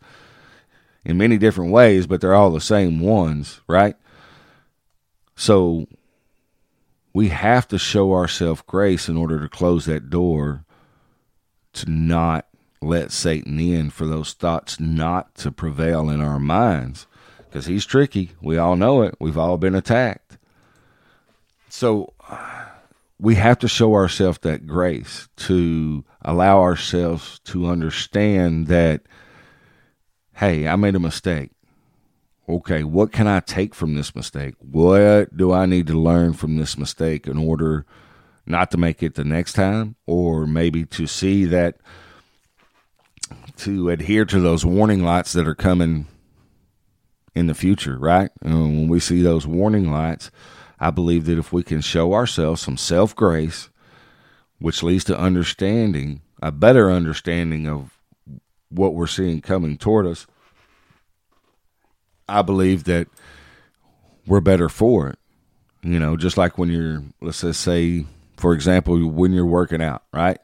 in 1.05 1.17
many 1.17 1.39
different 1.39 1.73
ways, 1.73 2.07
but 2.07 2.21
they're 2.21 2.35
all 2.35 2.51
the 2.51 2.61
same 2.61 3.01
ones, 3.01 3.61
right? 3.67 3.97
So 5.41 5.87
we 7.15 7.29
have 7.29 7.67
to 7.69 7.79
show 7.79 8.13
ourselves 8.13 8.63
grace 8.67 9.09
in 9.09 9.17
order 9.17 9.41
to 9.41 9.49
close 9.49 9.87
that 9.87 10.11
door 10.11 10.67
to 11.73 11.91
not 11.91 12.47
let 12.83 13.11
Satan 13.11 13.59
in, 13.59 13.89
for 13.89 14.07
those 14.07 14.35
thoughts 14.35 14.79
not 14.79 15.35
to 15.37 15.51
prevail 15.51 16.11
in 16.11 16.21
our 16.21 16.39
minds. 16.39 17.07
Because 17.39 17.65
he's 17.65 17.87
tricky. 17.87 18.33
We 18.43 18.59
all 18.59 18.77
know 18.77 19.01
it. 19.01 19.15
We've 19.19 19.39
all 19.39 19.57
been 19.57 19.75
attacked. 19.75 20.37
So 21.71 22.13
we 23.19 23.37
have 23.37 23.59
to 23.61 23.69
show 23.69 23.95
ourselves 23.95 24.41
that 24.43 24.67
grace 24.67 25.31
to 25.37 26.05
allow 26.21 26.61
ourselves 26.61 27.39
to 27.45 27.67
understand 27.67 28.67
that, 28.67 29.05
hey, 30.35 30.69
I 30.69 30.77
made 30.77 30.97
a 30.97 31.01
mistake 31.01 31.53
okay, 32.57 32.85
what 32.85 33.13
can 33.13 33.27
I 33.27 33.41
take 33.41 33.75
from 33.75 33.95
this 33.95 34.15
mistake? 34.15 34.55
What 34.59 35.37
do 35.37 35.53
I 35.53 35.67
need 35.67 35.87
to 35.89 35.99
learn 35.99 36.33
from 36.33 36.57
this 36.57 36.77
mistake 36.77 37.27
in 37.27 37.39
order 37.39 37.87
not 38.47 38.71
to 38.73 38.79
make 38.79 39.03
it 39.03 39.15
the 39.15 39.25
next 39.25 39.55
time? 39.55 39.97
Or 40.07 40.47
maybe 40.47 40.85
to 40.87 41.07
see 41.07 41.45
that, 41.47 41.77
to 43.59 43.91
adhere 43.91 44.25
to 44.27 44.41
those 44.41 44.65
warning 44.65 45.03
lights 45.05 45.33
that 45.35 45.47
are 45.47 45.55
coming 45.55 46.07
in 47.35 47.47
the 47.47 47.55
future, 47.55 47.99
right? 47.99 48.31
And 48.43 48.55
when 48.55 48.89
we 48.89 49.01
see 49.01 49.23
those 49.23 49.47
warning 49.47 49.91
lights, 49.91 50.31
I 50.79 50.91
believe 50.91 51.27
that 51.27 51.39
if 51.39 51.53
we 51.53 51.63
can 51.63 51.81
show 51.81 52.15
ourselves 52.15 52.63
some 52.63 52.77
self 52.77 53.15
grace, 53.15 53.69
which 54.59 54.83
leads 54.83 55.05
to 55.05 55.19
understanding, 55.19 56.23
a 56.43 56.51
better 56.51 56.91
understanding 56.91 57.69
of 57.69 57.99
what 58.69 58.95
we're 58.95 59.07
seeing 59.07 59.41
coming 59.41 59.77
toward 59.77 60.07
us, 60.07 60.27
I 62.31 62.43
believe 62.43 62.85
that 62.85 63.09
we're 64.27 64.41
better 64.41 64.69
for 64.69 65.09
it. 65.09 65.19
You 65.83 65.99
know, 65.99 66.17
just 66.17 66.37
like 66.37 66.59
when 66.59 66.69
you're, 66.69 67.03
let's 67.21 67.41
just 67.41 67.63
say, 67.63 68.07
for 68.37 68.53
example, 68.53 68.99
when 69.09 69.33
you're 69.33 69.47
working 69.47 69.83
out, 69.83 70.03
right? 70.13 70.39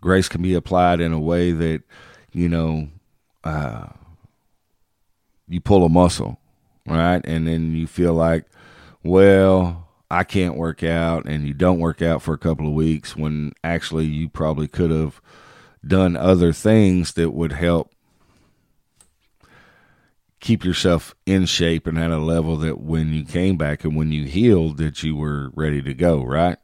Grace 0.00 0.28
can 0.28 0.42
be 0.42 0.54
applied 0.54 1.00
in 1.00 1.12
a 1.12 1.18
way 1.18 1.52
that, 1.52 1.82
you 2.32 2.48
know, 2.48 2.88
uh, 3.44 3.86
you 5.48 5.60
pull 5.60 5.84
a 5.84 5.88
muscle, 5.88 6.38
right? 6.86 7.20
And 7.24 7.46
then 7.46 7.74
you 7.74 7.86
feel 7.86 8.12
like, 8.12 8.46
well, 9.02 9.88
I 10.10 10.24
can't 10.24 10.56
work 10.56 10.82
out, 10.82 11.24
and 11.24 11.46
you 11.46 11.54
don't 11.54 11.78
work 11.78 12.02
out 12.02 12.20
for 12.20 12.34
a 12.34 12.38
couple 12.38 12.66
of 12.66 12.74
weeks 12.74 13.16
when 13.16 13.52
actually 13.64 14.04
you 14.04 14.28
probably 14.28 14.68
could 14.68 14.90
have 14.90 15.20
done 15.86 16.16
other 16.16 16.52
things 16.52 17.14
that 17.14 17.30
would 17.30 17.52
help 17.52 17.92
keep 20.42 20.64
yourself 20.64 21.14
in 21.24 21.46
shape 21.46 21.86
and 21.86 21.96
at 21.96 22.10
a 22.10 22.18
level 22.18 22.56
that 22.56 22.80
when 22.80 23.14
you 23.14 23.24
came 23.24 23.56
back 23.56 23.84
and 23.84 23.96
when 23.96 24.10
you 24.10 24.24
healed 24.24 24.76
that 24.76 25.02
you 25.02 25.16
were 25.16 25.50
ready 25.54 25.80
to 25.80 25.94
go 25.94 26.22
right? 26.22 26.58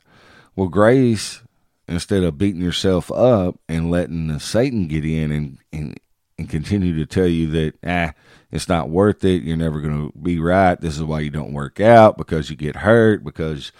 Well 0.56 0.68
grace 0.68 1.42
instead 1.87 2.25
of 2.25 2.37
beating 2.37 2.61
yourself 2.61 3.11
up 3.12 3.58
and 3.68 3.90
letting 3.90 4.38
satan 4.40 4.87
get 4.88 5.04
in 5.04 5.32
and, 5.32 5.58
and 5.73 5.99
and 6.37 6.49
continue 6.49 6.94
to 6.97 7.06
tell 7.06 7.26
you 7.26 7.49
that 7.50 7.75
ah 7.87 8.12
it's 8.50 8.68
not 8.68 8.90
worth 8.90 9.25
it 9.25 9.42
you're 9.42 9.56
never 9.56 9.80
going 9.80 10.11
to 10.11 10.18
be 10.18 10.38
right 10.38 10.80
this 10.80 10.97
is 10.97 11.02
why 11.02 11.20
you 11.20 11.30
don't 11.30 11.52
work 11.52 11.80
out 11.80 12.18
because 12.18 12.50
you 12.50 12.56
get 12.56 12.76
hurt 12.76 13.25
because 13.25 13.73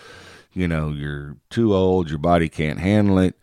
you 0.53 0.67
know 0.67 0.91
you're 0.91 1.37
too 1.51 1.75
old 1.75 2.09
your 2.09 2.19
body 2.19 2.49
can't 2.49 2.79
handle 2.79 3.19
it 3.19 3.39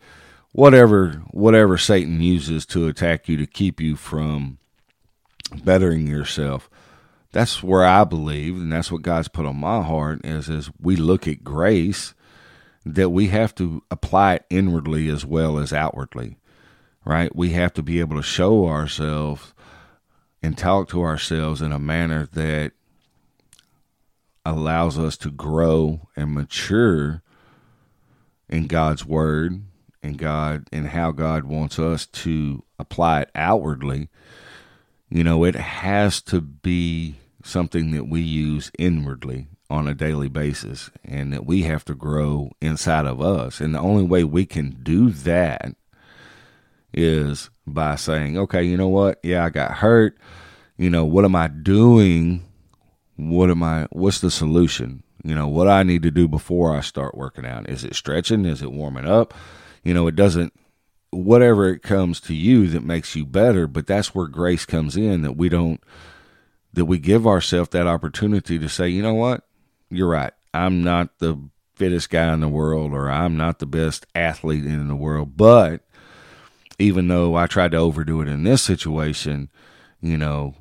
whatever 0.52 1.22
whatever 1.30 1.78
satan 1.78 2.20
uses 2.20 2.66
to 2.66 2.88
attack 2.88 3.28
you 3.28 3.36
to 3.36 3.46
keep 3.46 3.80
you 3.80 3.94
from 3.94 4.58
bettering 5.48 6.06
yourself. 6.06 6.68
That's 7.32 7.62
where 7.62 7.84
I 7.84 8.04
believe, 8.04 8.56
and 8.56 8.72
that's 8.72 8.90
what 8.90 9.02
God's 9.02 9.28
put 9.28 9.46
on 9.46 9.56
my 9.56 9.82
heart 9.82 10.24
is 10.24 10.48
as 10.48 10.70
we 10.80 10.96
look 10.96 11.28
at 11.28 11.44
grace, 11.44 12.14
that 12.84 13.10
we 13.10 13.28
have 13.28 13.54
to 13.56 13.82
apply 13.90 14.34
it 14.34 14.46
inwardly 14.48 15.08
as 15.08 15.24
well 15.24 15.58
as 15.58 15.72
outwardly. 15.72 16.36
Right? 17.04 17.34
We 17.34 17.50
have 17.50 17.72
to 17.74 17.82
be 17.82 18.00
able 18.00 18.16
to 18.16 18.22
show 18.22 18.66
ourselves 18.66 19.52
and 20.42 20.56
talk 20.56 20.88
to 20.88 21.02
ourselves 21.02 21.62
in 21.62 21.72
a 21.72 21.78
manner 21.78 22.28
that 22.32 22.72
allows 24.44 24.98
us 24.98 25.16
to 25.18 25.30
grow 25.30 26.08
and 26.16 26.32
mature 26.32 27.22
in 28.48 28.66
God's 28.66 29.04
word 29.04 29.62
and 30.02 30.16
God 30.16 30.68
and 30.72 30.88
how 30.88 31.10
God 31.10 31.44
wants 31.44 31.78
us 31.78 32.06
to 32.06 32.62
apply 32.78 33.22
it 33.22 33.30
outwardly 33.34 34.08
you 35.10 35.22
know, 35.24 35.44
it 35.44 35.54
has 35.54 36.20
to 36.22 36.40
be 36.40 37.16
something 37.44 37.92
that 37.92 38.08
we 38.08 38.20
use 38.20 38.70
inwardly 38.78 39.46
on 39.70 39.88
a 39.88 39.94
daily 39.94 40.28
basis 40.28 40.90
and 41.04 41.32
that 41.32 41.46
we 41.46 41.62
have 41.62 41.84
to 41.84 41.94
grow 41.94 42.50
inside 42.60 43.06
of 43.06 43.20
us. 43.20 43.60
And 43.60 43.74
the 43.74 43.80
only 43.80 44.04
way 44.04 44.24
we 44.24 44.46
can 44.46 44.78
do 44.82 45.10
that 45.10 45.74
is 46.92 47.50
by 47.66 47.96
saying, 47.96 48.38
okay, 48.38 48.62
you 48.62 48.76
know 48.76 48.88
what? 48.88 49.18
Yeah, 49.22 49.44
I 49.44 49.50
got 49.50 49.72
hurt. 49.72 50.16
You 50.76 50.90
know, 50.90 51.04
what 51.04 51.24
am 51.24 51.34
I 51.34 51.48
doing? 51.48 52.44
What 53.16 53.50
am 53.50 53.62
I, 53.62 53.86
what's 53.90 54.20
the 54.20 54.30
solution? 54.30 55.02
You 55.24 55.34
know, 55.34 55.48
what 55.48 55.68
I 55.68 55.82
need 55.82 56.02
to 56.02 56.10
do 56.10 56.28
before 56.28 56.76
I 56.76 56.80
start 56.80 57.16
working 57.16 57.46
out? 57.46 57.68
Is 57.68 57.82
it 57.82 57.94
stretching? 57.94 58.44
Is 58.44 58.62
it 58.62 58.72
warming 58.72 59.06
up? 59.06 59.34
You 59.82 59.94
know, 59.94 60.06
it 60.06 60.16
doesn't 60.16 60.52
whatever 61.10 61.68
it 61.68 61.82
comes 61.82 62.20
to 62.20 62.34
you 62.34 62.66
that 62.68 62.82
makes 62.82 63.14
you 63.14 63.24
better 63.24 63.66
but 63.66 63.86
that's 63.86 64.14
where 64.14 64.26
grace 64.26 64.66
comes 64.66 64.96
in 64.96 65.22
that 65.22 65.36
we 65.36 65.48
don't 65.48 65.82
that 66.72 66.84
we 66.84 66.98
give 66.98 67.26
ourselves 67.26 67.70
that 67.70 67.86
opportunity 67.86 68.58
to 68.58 68.68
say 68.68 68.88
you 68.88 69.02
know 69.02 69.14
what? 69.14 69.42
You're 69.88 70.08
right. 70.08 70.32
I'm 70.52 70.82
not 70.82 71.18
the 71.18 71.38
fittest 71.76 72.08
guy 72.08 72.32
in 72.32 72.40
the 72.40 72.48
world 72.48 72.92
or 72.92 73.10
i'm 73.10 73.36
not 73.36 73.58
the 73.58 73.66
best 73.66 74.06
athlete 74.14 74.64
in 74.64 74.88
the 74.88 74.96
world 74.96 75.36
but 75.36 75.82
even 76.78 77.06
though 77.06 77.36
i 77.36 77.46
tried 77.46 77.70
to 77.70 77.76
overdo 77.76 78.22
it 78.22 78.28
in 78.28 78.44
this 78.44 78.62
situation 78.62 79.50
you 80.00 80.16
know 80.16 80.54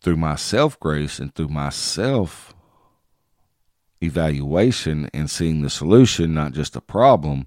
through 0.00 0.16
my 0.16 0.34
self 0.34 0.78
grace 0.80 1.20
and 1.20 1.32
through 1.36 1.46
my 1.46 1.68
self 1.68 2.52
evaluation 4.02 5.08
and 5.14 5.30
seeing 5.30 5.62
the 5.62 5.70
solution 5.70 6.34
not 6.34 6.50
just 6.50 6.72
the 6.72 6.80
problem 6.80 7.46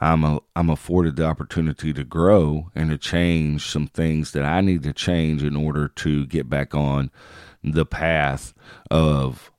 I'm 0.00 0.22
a, 0.24 0.40
I'm 0.54 0.70
afforded 0.70 1.16
the 1.16 1.24
opportunity 1.24 1.92
to 1.92 2.04
grow 2.04 2.70
and 2.74 2.90
to 2.90 2.98
change 2.98 3.66
some 3.66 3.88
things 3.88 4.32
that 4.32 4.44
I 4.44 4.60
need 4.60 4.84
to 4.84 4.92
change 4.92 5.42
in 5.42 5.56
order 5.56 5.88
to 5.88 6.26
get 6.26 6.48
back 6.48 6.74
on 6.74 7.10
the 7.64 7.84
path 7.84 8.54
of 8.90 9.50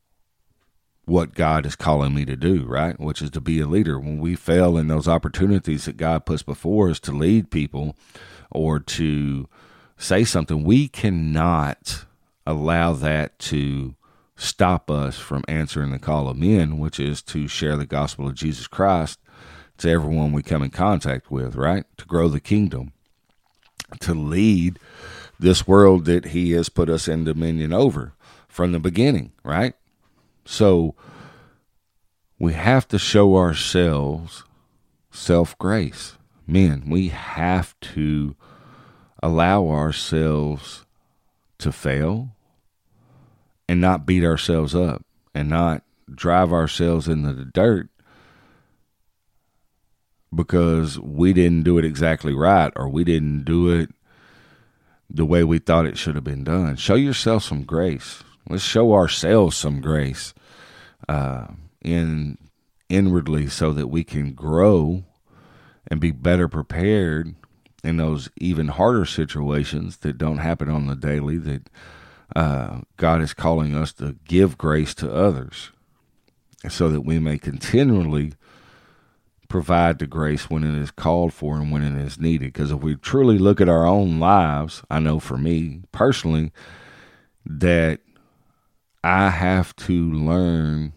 what 1.05 1.33
God 1.33 1.65
is 1.65 1.75
calling 1.75 2.13
me 2.13 2.23
to 2.25 2.35
do, 2.35 2.63
right? 2.65 2.97
Which 2.99 3.21
is 3.21 3.31
to 3.31 3.41
be 3.41 3.59
a 3.59 3.67
leader. 3.67 3.99
When 3.99 4.19
we 4.19 4.35
fail 4.35 4.77
in 4.77 4.87
those 4.87 5.07
opportunities 5.07 5.85
that 5.85 5.97
God 5.97 6.25
puts 6.25 6.43
before 6.43 6.89
us 6.89 6.99
to 7.01 7.11
lead 7.11 7.51
people 7.51 7.97
or 8.51 8.79
to 8.79 9.49
say 9.97 10.23
something, 10.23 10.63
we 10.63 10.87
cannot 10.87 12.05
allow 12.45 12.93
that 12.93 13.37
to 13.39 13.95
stop 14.35 14.89
us 14.89 15.17
from 15.17 15.43
answering 15.47 15.91
the 15.91 15.99
call 15.99 16.29
of 16.29 16.37
men, 16.37 16.77
which 16.77 16.99
is 16.99 17.21
to 17.23 17.47
share 17.47 17.75
the 17.75 17.85
gospel 17.85 18.27
of 18.27 18.35
Jesus 18.35 18.67
Christ 18.67 19.19
to 19.79 19.89
everyone 19.89 20.31
we 20.31 20.43
come 20.43 20.63
in 20.63 20.69
contact 20.69 21.31
with, 21.31 21.55
right? 21.55 21.85
To 21.97 22.05
grow 22.05 22.27
the 22.27 22.39
kingdom, 22.39 22.93
to 24.01 24.13
lead 24.13 24.79
this 25.39 25.67
world 25.67 26.05
that 26.05 26.25
He 26.25 26.51
has 26.51 26.69
put 26.69 26.89
us 26.89 27.07
in 27.07 27.23
dominion 27.23 27.73
over 27.73 28.13
from 28.47 28.71
the 28.71 28.79
beginning, 28.79 29.31
right? 29.43 29.73
So 30.45 30.95
we 32.37 32.53
have 32.53 32.87
to 32.89 32.99
show 32.99 33.35
ourselves 33.35 34.43
self 35.11 35.57
grace. 35.57 36.17
Men, 36.47 36.89
we 36.89 37.09
have 37.09 37.79
to 37.81 38.35
allow 39.21 39.67
ourselves 39.67 40.85
to 41.59 41.71
fail 41.71 42.29
and 43.67 43.79
not 43.79 44.05
beat 44.05 44.23
ourselves 44.23 44.73
up 44.73 45.05
and 45.35 45.47
not 45.49 45.83
drive 46.13 46.51
ourselves 46.51 47.07
into 47.07 47.33
the 47.33 47.45
dirt 47.45 47.89
because 50.39 50.97
we 50.97 51.33
didn't 51.33 51.63
do 51.63 51.77
it 51.77 51.83
exactly 51.83 52.33
right 52.33 52.71
or 52.77 52.87
we 52.87 53.03
didn't 53.03 53.43
do 53.43 53.69
it 53.69 53.89
the 55.09 55.25
way 55.25 55.43
we 55.43 55.59
thought 55.59 55.85
it 55.85 55.97
should 55.97 56.15
have 56.15 56.23
been 56.23 56.45
done. 56.45 56.77
Show 56.77 56.95
yourself 56.95 57.43
some 57.43 57.63
grace. 57.63 58.23
Let's 58.47 58.63
show 58.63 58.93
ourselves 58.93 59.57
some 59.57 59.81
grace 59.81 60.33
uh, 61.09 61.47
in 61.83 62.37
inwardly 62.87 63.49
so 63.49 63.73
that 63.73 63.87
we 63.87 64.05
can 64.05 64.31
grow 64.31 65.03
and 65.87 65.99
be 65.99 66.11
better 66.11 66.47
prepared 66.47 67.35
in 67.83 67.97
those 67.97 68.29
even 68.37 68.69
harder 68.69 69.03
situations 69.03 69.97
that 69.97 70.17
don't 70.17 70.37
happen 70.37 70.69
on 70.69 70.87
the 70.87 70.95
daily 70.95 71.37
that 71.37 71.69
uh, 72.33 72.79
God 72.95 73.21
is 73.21 73.33
calling 73.33 73.75
us 73.75 73.91
to 73.93 74.15
give 74.23 74.57
grace 74.57 74.93
to 74.95 75.13
others 75.13 75.71
so 76.69 76.87
that 76.87 77.01
we 77.01 77.19
may 77.19 77.37
continually 77.37 78.35
provide 79.49 79.97
the 79.97 80.07
grace 80.07 80.49
when 80.49 80.63
it 80.63 80.79
is 80.79 80.91
called 80.91 81.33
for 81.33 81.55
and 81.55 81.71
when 81.71 81.81
it 81.81 81.99
is 82.01 82.19
needed. 82.19 82.53
Because 82.53 82.71
if 82.71 82.79
we 82.79 82.95
truly 82.95 83.37
look 83.37 83.59
at 83.59 83.67
our 83.67 83.85
own 83.85 84.19
lives, 84.19 84.83
I 84.89 84.99
know 84.99 85.19
for 85.19 85.37
me 85.37 85.81
personally 85.91 86.53
that 87.45 87.99
I 89.03 89.29
have 89.29 89.75
to 89.77 90.13
learn 90.13 90.93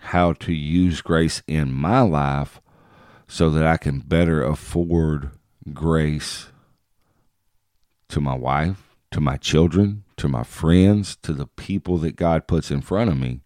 how 0.00 0.32
to 0.32 0.52
use 0.52 1.00
grace 1.02 1.42
in 1.46 1.72
my 1.72 2.00
life 2.00 2.60
so 3.28 3.50
that 3.50 3.66
I 3.66 3.76
can 3.76 4.00
better 4.00 4.42
afford 4.42 5.30
grace 5.72 6.48
to 8.08 8.20
my 8.20 8.34
wife, 8.34 8.96
to 9.10 9.20
my 9.20 9.36
children, 9.36 10.04
to 10.16 10.28
my 10.28 10.42
friends, 10.42 11.16
to 11.22 11.32
the 11.32 11.46
people 11.46 11.98
that 11.98 12.16
God 12.16 12.46
puts 12.46 12.70
in 12.70 12.80
front 12.80 13.10
of 13.10 13.18
me. 13.18 13.40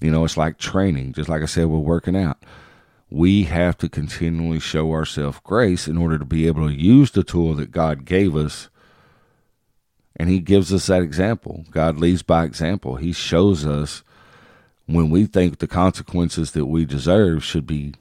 You 0.00 0.10
know, 0.10 0.24
it's 0.24 0.36
like 0.36 0.58
training, 0.58 1.14
just 1.14 1.28
like 1.28 1.42
I 1.42 1.46
said, 1.46 1.66
we're 1.66 1.78
working 1.78 2.16
out 2.16 2.38
we 3.16 3.44
have 3.44 3.78
to 3.78 3.88
continually 3.88 4.60
show 4.60 4.92
ourselves 4.92 5.40
grace 5.42 5.88
in 5.88 5.96
order 5.96 6.18
to 6.18 6.24
be 6.26 6.46
able 6.46 6.68
to 6.68 6.74
use 6.74 7.12
the 7.12 7.24
tool 7.24 7.54
that 7.54 7.70
God 7.70 8.04
gave 8.04 8.36
us. 8.36 8.68
And 10.16 10.28
He 10.28 10.38
gives 10.38 10.70
us 10.70 10.88
that 10.88 11.00
example. 11.00 11.64
God 11.70 11.98
leads 11.98 12.22
by 12.22 12.44
example. 12.44 12.96
He 12.96 13.14
shows 13.14 13.64
us 13.64 14.02
when 14.84 15.08
we 15.08 15.24
think 15.24 15.58
the 15.58 15.66
consequences 15.66 16.52
that 16.52 16.66
we 16.66 16.84
deserve 16.84 17.42
should 17.42 17.66
be 17.66 17.94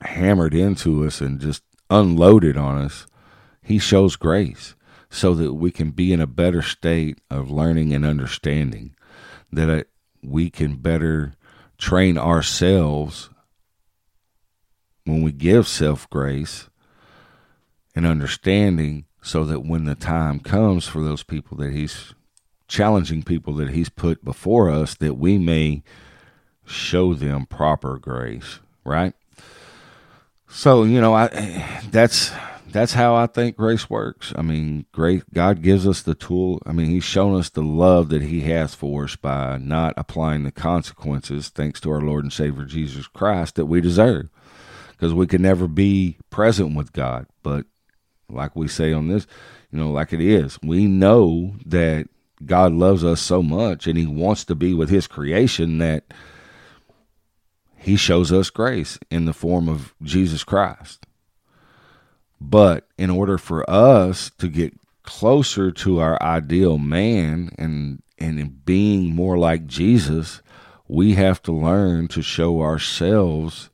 hammered 0.00 0.54
into 0.54 1.04
us 1.04 1.20
and 1.20 1.38
just 1.38 1.62
unloaded 1.90 2.56
on 2.56 2.78
us. 2.78 3.06
He 3.62 3.78
shows 3.78 4.16
grace 4.16 4.74
so 5.10 5.34
that 5.34 5.52
we 5.52 5.70
can 5.70 5.90
be 5.90 6.14
in 6.14 6.22
a 6.22 6.26
better 6.26 6.62
state 6.62 7.18
of 7.30 7.50
learning 7.50 7.92
and 7.92 8.06
understanding, 8.06 8.96
that 9.52 9.68
uh, 9.68 9.82
we 10.22 10.48
can 10.48 10.76
better 10.76 11.34
train 11.76 12.16
ourselves 12.16 13.28
when 15.04 15.22
we 15.22 15.32
give 15.32 15.66
self 15.66 16.08
grace 16.10 16.68
and 17.94 18.06
understanding 18.06 19.04
so 19.22 19.44
that 19.44 19.60
when 19.60 19.84
the 19.84 19.94
time 19.94 20.40
comes 20.40 20.86
for 20.86 21.02
those 21.02 21.22
people 21.22 21.56
that 21.58 21.72
he's 21.72 22.14
challenging 22.68 23.22
people 23.22 23.54
that 23.54 23.70
he's 23.70 23.90
put 23.90 24.24
before 24.24 24.70
us 24.70 24.94
that 24.96 25.14
we 25.14 25.38
may 25.38 25.82
show 26.64 27.12
them 27.12 27.44
proper 27.44 27.98
grace 27.98 28.60
right? 28.84 29.14
So 30.48 30.84
you 30.84 31.00
know 31.00 31.14
i 31.14 31.28
that's 31.90 32.30
that's 32.68 32.94
how 32.94 33.14
i 33.14 33.26
think 33.26 33.56
grace 33.56 33.90
works. 33.90 34.32
I 34.36 34.42
mean 34.42 34.86
great 34.92 35.22
god 35.32 35.62
gives 35.62 35.86
us 35.86 36.02
the 36.02 36.14
tool. 36.14 36.60
I 36.66 36.72
mean 36.72 36.86
he's 36.86 37.04
shown 37.04 37.38
us 37.38 37.50
the 37.50 37.62
love 37.62 38.08
that 38.10 38.22
he 38.22 38.42
has 38.42 38.74
for 38.74 39.04
us 39.04 39.16
by 39.16 39.58
not 39.58 39.94
applying 39.96 40.44
the 40.44 40.52
consequences 40.52 41.48
thanks 41.48 41.80
to 41.80 41.90
our 41.90 42.00
lord 42.00 42.24
and 42.24 42.32
savior 42.32 42.64
jesus 42.64 43.06
christ 43.06 43.56
that 43.56 43.66
we 43.66 43.80
deserve 43.80 44.28
because 45.02 45.12
we 45.12 45.26
can 45.26 45.42
never 45.42 45.66
be 45.66 46.16
present 46.30 46.76
with 46.76 46.92
god 46.92 47.26
but 47.42 47.66
like 48.32 48.56
we 48.56 48.68
say 48.68 48.92
on 48.92 49.08
this, 49.08 49.26
you 49.70 49.78
know, 49.78 49.90
like 49.90 50.12
it 50.12 50.20
is. 50.20 50.58
We 50.62 50.86
know 50.86 51.54
that 51.66 52.08
God 52.44 52.72
loves 52.72 53.04
us 53.04 53.20
so 53.20 53.42
much 53.42 53.86
and 53.86 53.96
he 53.96 54.06
wants 54.06 54.44
to 54.46 54.54
be 54.54 54.74
with 54.74 54.88
his 54.88 55.06
creation 55.06 55.78
that 55.78 56.04
he 57.76 57.96
shows 57.96 58.32
us 58.32 58.50
grace 58.50 58.98
in 59.10 59.24
the 59.24 59.32
form 59.32 59.68
of 59.68 59.94
Jesus 60.02 60.44
Christ. 60.44 61.06
But 62.40 62.88
in 62.98 63.10
order 63.10 63.38
for 63.38 63.68
us 63.68 64.30
to 64.38 64.48
get 64.48 64.74
closer 65.04 65.70
to 65.70 66.00
our 66.00 66.20
ideal 66.22 66.78
man 66.78 67.50
and 67.58 68.02
and 68.18 68.64
being 68.64 69.12
more 69.16 69.36
like 69.36 69.66
Jesus, 69.66 70.42
we 70.86 71.14
have 71.14 71.42
to 71.42 71.52
learn 71.52 72.06
to 72.08 72.22
show 72.22 72.60
ourselves 72.60 73.68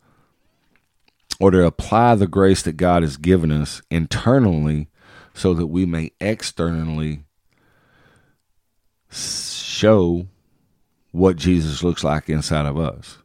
or 1.41 1.51
to 1.51 1.65
apply 1.65 2.15
the 2.15 2.27
grace 2.27 2.63
that 2.63 2.77
God 2.77 3.03
has 3.03 3.17
given 3.17 3.51
us 3.51 3.81
internally 3.91 4.89
so 5.35 5.55
that 5.55 5.69
we 5.69 5.87
may 5.87 6.13
externally 6.21 7.25
show 9.11 10.27
what 11.13 11.37
Jesus 11.37 11.83
looks 11.83 12.03
like 12.05 12.29
inside 12.29 12.67
of 12.67 12.79
us. 12.79 13.19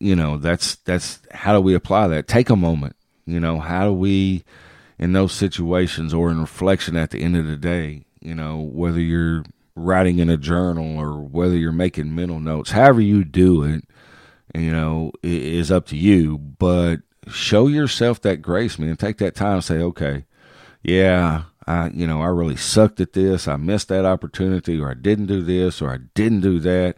You 0.00 0.16
know, 0.16 0.36
that's 0.36 0.74
that's 0.76 1.20
how 1.30 1.54
do 1.54 1.60
we 1.60 1.74
apply 1.74 2.08
that? 2.08 2.26
Take 2.26 2.50
a 2.50 2.56
moment. 2.56 2.96
You 3.24 3.38
know, 3.38 3.60
how 3.60 3.86
do 3.86 3.92
we 3.92 4.44
in 4.98 5.12
those 5.12 5.32
situations 5.32 6.12
or 6.12 6.30
in 6.30 6.40
reflection 6.40 6.96
at 6.96 7.10
the 7.10 7.22
end 7.22 7.36
of 7.36 7.46
the 7.46 7.56
day, 7.56 8.04
you 8.20 8.34
know, 8.34 8.58
whether 8.58 9.00
you're 9.00 9.44
writing 9.74 10.18
in 10.18 10.28
a 10.28 10.36
journal 10.36 10.98
or 10.98 11.20
whether 11.20 11.56
you're 11.56 11.72
making 11.72 12.14
mental 12.14 12.40
notes, 12.40 12.72
however 12.72 13.00
you 13.00 13.24
do 13.24 13.64
it, 13.64 13.84
you 14.54 14.70
know, 14.70 15.12
is 15.22 15.70
up 15.70 15.86
to 15.86 15.96
you. 15.96 16.38
But 16.38 16.96
show 17.28 17.66
yourself 17.68 18.20
that 18.22 18.42
grace, 18.42 18.78
man. 18.78 18.96
Take 18.96 19.18
that 19.18 19.34
time 19.34 19.54
and 19.54 19.64
say, 19.64 19.78
okay, 19.78 20.24
yeah, 20.82 21.44
I, 21.66 21.88
you 21.88 22.06
know, 22.06 22.20
I 22.22 22.26
really 22.26 22.56
sucked 22.56 23.00
at 23.00 23.12
this. 23.12 23.46
I 23.46 23.56
missed 23.56 23.88
that 23.88 24.04
opportunity, 24.04 24.80
or 24.80 24.90
I 24.90 24.94
didn't 24.94 25.26
do 25.26 25.42
this, 25.42 25.80
or 25.80 25.90
I 25.90 25.98
didn't 26.14 26.40
do 26.40 26.58
that. 26.60 26.96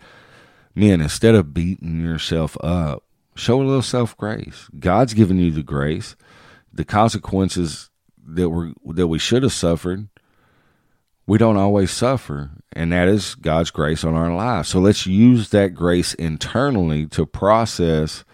Man, 0.75 1.01
instead 1.01 1.35
of 1.35 1.55
beating 1.55 2.01
yourself 2.01 2.57
up, 2.61 3.05
show 3.35 3.61
a 3.61 3.64
little 3.64 3.83
self 3.83 4.17
grace. 4.17 4.69
God's 4.79 5.14
given 5.14 5.38
you 5.38 5.51
the 5.51 5.62
grace. 5.62 6.17
The 6.73 6.85
consequences 6.85 7.90
that 8.27 8.51
were 8.51 8.73
that 8.87 9.07
we 9.07 9.19
should 9.19 9.45
have 9.45 9.53
suffered, 9.53 10.09
we 11.27 11.38
don't 11.38 11.57
always 11.57 11.90
suffer, 11.90 12.51
and 12.75 12.93
that 12.93 13.09
is 13.09 13.37
God's 13.37 13.71
grace 13.71 14.05
on 14.05 14.15
our 14.15 14.35
lives. 14.35 14.69
So 14.69 14.81
let's 14.81 15.07
use 15.07 15.51
that 15.51 15.75
grace 15.75 16.13
internally 16.15 17.07
to 17.07 17.25
process 17.25 18.25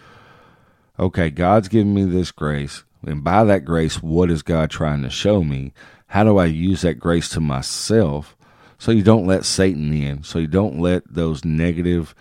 okay, 0.98 1.30
God's 1.30 1.68
given 1.68 1.94
me 1.94 2.04
this 2.04 2.30
grace, 2.30 2.84
and 3.06 3.24
by 3.24 3.42
that 3.44 3.64
grace, 3.64 4.02
what 4.02 4.30
is 4.30 4.42
God 4.42 4.70
trying 4.70 5.02
to 5.02 5.08
show 5.08 5.42
me? 5.42 5.72
How 6.08 6.24
do 6.24 6.36
I 6.36 6.44
use 6.44 6.82
that 6.82 6.98
grace 6.98 7.30
to 7.30 7.40
myself 7.40 8.36
so 8.78 8.92
you 8.92 9.02
don't 9.02 9.26
let 9.26 9.46
Satan 9.46 9.94
in, 9.94 10.22
so 10.24 10.38
you 10.38 10.46
don't 10.46 10.78
let 10.78 11.02
those 11.10 11.42
negative 11.42 12.14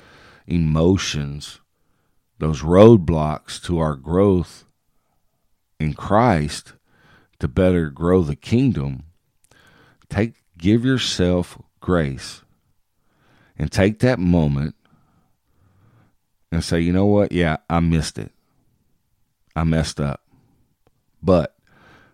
emotions, 0.47 1.59
those 2.37 2.61
roadblocks 2.61 3.61
to 3.63 3.79
our 3.79 3.95
growth 3.95 4.63
in 5.77 5.93
Christ 5.93 6.73
to 7.39 7.49
better 7.49 7.89
grow 7.89 8.21
the 8.21 8.37
kingdom? 8.37 9.03
Take 10.09 10.35
give 10.57 10.85
yourself 10.85 11.57
grace 11.79 12.41
and 13.57 13.71
take 13.71 13.99
that 13.99 14.19
moment 14.19 14.75
and 16.51 16.63
say, 16.63 16.79
you 16.79 16.93
know 16.93 17.05
what? 17.05 17.31
Yeah, 17.31 17.57
I 17.69 17.79
missed 17.79 18.17
it. 18.17 18.31
I 19.55 19.63
messed 19.63 19.99
up. 19.99 20.21
But 21.21 21.55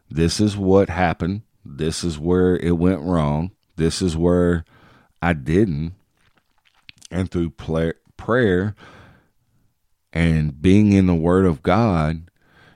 this 0.10 0.40
is 0.40 0.58
what 0.58 0.90
happened. 0.90 1.44
This 1.64 2.04
is 2.04 2.20
where 2.20 2.58
it 2.58 2.78
went 2.78 3.02
wrong. 3.02 3.52
This 3.76 4.02
is 4.02 4.16
where 4.18 4.66
I 5.22 5.34
didn't. 5.34 5.94
And 7.12 7.30
through 7.30 7.52
prayer 7.52 8.76
and 10.12 10.62
being 10.62 10.94
in 10.94 11.06
the 11.08 11.16
Word 11.16 11.46
of 11.46 11.62
God, 11.62 12.30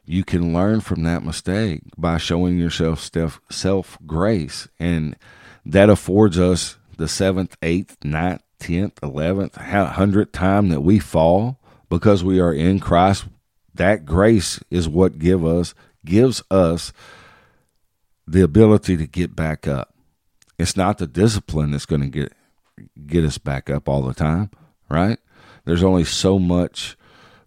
you 0.06 0.24
can 0.24 0.54
learn 0.54 0.82
from 0.82 1.04
that 1.04 1.24
mistake 1.24 1.82
by 1.98 2.18
showing 2.18 2.58
yourself 2.58 3.10
self 3.52 3.98
grace. 4.06 4.68
And 4.80 5.16
that 5.66 5.90
affords 5.90 6.40
us 6.40 6.79
the 7.00 7.08
seventh, 7.08 7.56
eighth, 7.64 7.98
ninth, 8.04 8.44
tenth, 8.60 9.00
eleventh, 9.02 9.56
hundredth 9.56 10.34
time 10.34 10.68
that 10.68 10.82
we 10.82 11.00
fall 11.00 11.58
because 11.90 12.24
we 12.24 12.40
are 12.42 12.54
in 12.54 12.80
Christ. 12.80 13.26
That 13.74 14.06
grace 14.06 14.60
is 14.70 14.90
what 14.90 15.18
give 15.18 15.46
us 15.46 15.74
gives 16.06 16.44
us 16.52 16.92
the 18.28 18.42
ability 18.42 18.98
to 18.98 19.08
get 19.08 19.34
back 19.34 19.66
up. 19.66 19.94
It's 20.60 20.76
not 20.76 20.98
the 20.98 21.08
discipline 21.08 21.72
that's 21.72 21.86
going 21.86 22.02
to 22.02 22.10
get 22.10 22.34
get 23.08 23.24
us 23.24 23.38
back 23.38 23.70
up 23.70 23.88
all 23.88 24.02
the 24.02 24.14
time, 24.14 24.52
right? 24.90 25.20
There's 25.64 25.84
only 25.84 26.04
so 26.04 26.38
much 26.38 26.98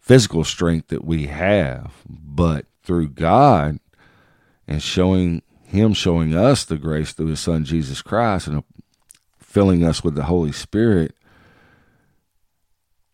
physical 0.00 0.44
strength 0.44 0.88
that 0.88 1.04
we 1.04 1.26
have, 1.26 1.92
but 2.08 2.64
through 2.82 3.08
God 3.08 3.80
and 4.66 4.82
showing 4.82 5.42
him 5.62 5.92
showing 5.92 6.34
us 6.34 6.64
the 6.64 6.76
grace 6.76 7.12
through 7.12 7.28
his 7.28 7.40
son 7.40 7.64
Jesus 7.64 8.00
Christ 8.00 8.46
and 8.46 8.64
filling 9.52 9.84
us 9.84 10.02
with 10.02 10.14
the 10.14 10.24
Holy 10.24 10.50
Spirit. 10.50 11.14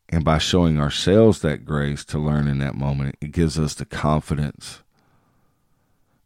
And 0.09 0.24
by 0.24 0.38
showing 0.38 0.79
ourselves 0.79 1.40
that 1.40 1.64
grace 1.64 2.05
to 2.07 2.18
learn 2.18 2.46
in 2.46 2.61
that 2.61 2.77
moment, 2.77 3.16
it 3.20 3.33
gives 3.33 3.59
us 3.59 3.74
the 3.74 3.85
confidence 3.85 4.85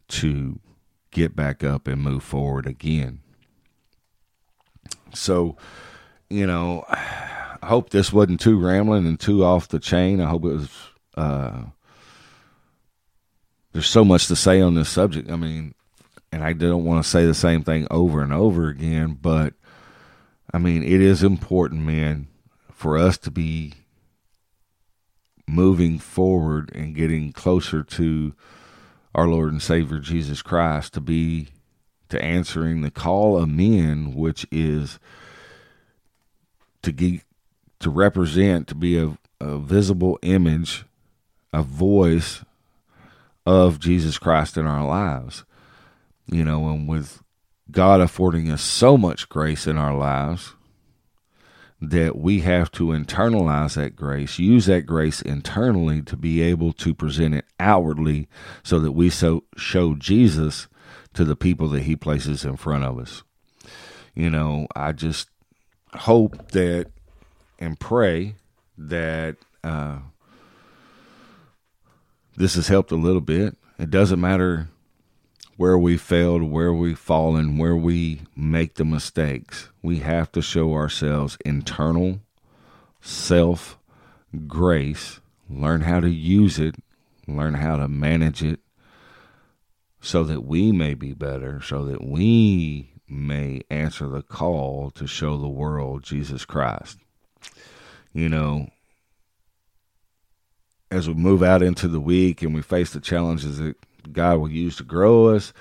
to 0.09 0.59
get 1.09 1.35
back 1.35 1.63
up 1.63 1.87
and 1.87 1.99
move 1.99 2.23
forward 2.23 2.67
again. 2.67 3.21
So, 5.15 5.57
you 6.29 6.45
know, 6.45 6.85
I 6.87 7.65
hope 7.65 7.89
this 7.89 8.13
wasn't 8.13 8.39
too 8.39 8.59
rambling 8.59 9.07
and 9.07 9.19
too 9.19 9.43
off 9.43 9.67
the 9.67 9.79
chain. 9.79 10.21
I 10.21 10.29
hope 10.29 10.45
it 10.45 10.53
was. 10.53 10.69
Uh, 11.17 11.63
there's 13.71 13.89
so 13.89 14.05
much 14.05 14.27
to 14.27 14.35
say 14.35 14.61
on 14.61 14.75
this 14.75 14.89
subject. 14.89 15.31
I 15.31 15.37
mean, 15.37 15.73
and 16.31 16.43
I 16.43 16.53
don't 16.53 16.85
want 16.85 17.03
to 17.03 17.09
say 17.09 17.25
the 17.25 17.33
same 17.33 17.63
thing 17.63 17.87
over 17.89 18.21
and 18.21 18.31
over 18.31 18.69
again, 18.69 19.17
but 19.19 19.55
I 20.53 20.59
mean, 20.59 20.83
it 20.83 21.01
is 21.01 21.23
important, 21.23 21.81
man, 21.81 22.27
for 22.71 22.97
us 22.97 23.17
to 23.19 23.31
be 23.31 23.73
moving 25.47 25.97
forward 25.97 26.71
and 26.75 26.95
getting 26.95 27.31
closer 27.31 27.83
to 27.83 28.33
our 29.15 29.27
Lord 29.27 29.51
and 29.51 29.61
Savior 29.61 29.99
Jesus 29.99 30.41
Christ 30.41 30.93
to 30.93 31.01
be 31.01 31.47
to 32.09 32.23
answering 32.23 32.81
the 32.81 32.91
call 32.91 33.37
of 33.37 33.49
men, 33.49 34.13
which 34.13 34.45
is 34.51 34.99
to 36.83 36.91
get 36.91 37.21
to 37.79 37.89
represent, 37.89 38.67
to 38.67 38.75
be 38.75 38.97
a, 38.99 39.17
a 39.41 39.57
visible 39.57 40.19
image, 40.21 40.85
a 41.51 41.63
voice 41.63 42.45
of 43.45 43.79
Jesus 43.79 44.19
Christ 44.19 44.57
in 44.57 44.67
our 44.67 44.85
lives. 44.85 45.43
You 46.27 46.45
know, 46.45 46.69
and 46.69 46.87
with 46.87 47.22
God 47.73 47.99
affording 48.01 48.49
us 48.51 48.61
so 48.61 48.97
much 48.97 49.27
grace 49.27 49.67
in 49.67 49.77
our 49.77 49.95
lives 49.95 50.53
that 51.81 52.15
we 52.15 52.39
have 52.41 52.71
to 52.71 52.85
internalize 52.85 53.75
that 53.75 53.95
grace, 53.95 54.39
use 54.39 54.67
that 54.67 54.85
grace 54.85 55.21
internally 55.21 56.01
to 56.03 56.15
be 56.15 56.41
able 56.41 56.71
to 56.71 56.93
present 56.93 57.35
it 57.35 57.45
outwardly 57.59 58.29
so 58.63 58.79
that 58.79 58.93
we 58.93 59.09
so 59.09 59.43
show 59.57 59.95
Jesus 59.95 60.67
to 61.13 61.25
the 61.25 61.35
people 61.35 61.67
that 61.69 61.83
he 61.83 61.95
places 61.95 62.45
in 62.45 62.55
front 62.55 62.85
of 62.85 62.97
us. 62.97 63.23
You 64.15 64.29
know, 64.29 64.67
I 64.75 64.93
just 64.93 65.29
hope 65.93 66.51
that 66.51 66.91
and 67.59 67.79
pray 67.79 68.35
that 68.77 69.35
uh, 69.63 69.97
this 72.37 72.55
has 72.55 72.67
helped 72.67 72.91
a 72.91 72.95
little 72.95 73.21
bit. 73.21 73.57
It 73.77 73.89
doesn't 73.89 74.21
matter 74.21 74.69
where 75.57 75.77
we 75.77 75.97
failed, 75.97 76.43
where 76.43 76.73
we've 76.73 76.99
fallen, 76.99 77.57
where 77.57 77.75
we 77.75 78.21
make 78.35 78.75
the 78.75 78.85
mistakes. 78.85 79.69
We 79.81 79.99
have 79.99 80.31
to 80.33 80.41
show 80.41 80.73
ourselves 80.73 81.37
internal 81.45 82.21
self 83.01 83.77
grace, 84.47 85.19
learn 85.49 85.81
how 85.81 85.99
to 85.99 86.09
use 86.09 86.57
it, 86.59 86.75
learn 87.27 87.55
how 87.55 87.77
to 87.77 87.87
manage 87.87 88.43
it 88.43 88.59
so 90.01 90.23
that 90.23 90.43
we 90.43 90.71
may 90.71 90.93
be 90.93 91.13
better, 91.13 91.61
so 91.61 91.85
that 91.85 92.03
we 92.03 92.91
may 93.07 93.61
answer 93.69 94.07
the 94.07 94.21
call 94.21 94.91
to 94.91 95.07
show 95.07 95.37
the 95.37 95.47
world 95.47 96.03
Jesus 96.03 96.45
Christ. 96.45 96.97
You 98.11 98.27
know, 98.29 98.69
as 100.91 101.07
we 101.07 101.13
move 101.13 101.41
out 101.41 101.63
into 101.63 101.87
the 101.87 101.99
week 101.99 102.41
and 102.41 102.53
we 102.53 102.61
face 102.61 102.91
the 102.91 102.99
challenges 102.99 103.59
God 104.13 104.39
will 104.39 104.51
use 104.51 104.77
to 104.77 104.83
grow 104.83 105.27
us 105.27 105.53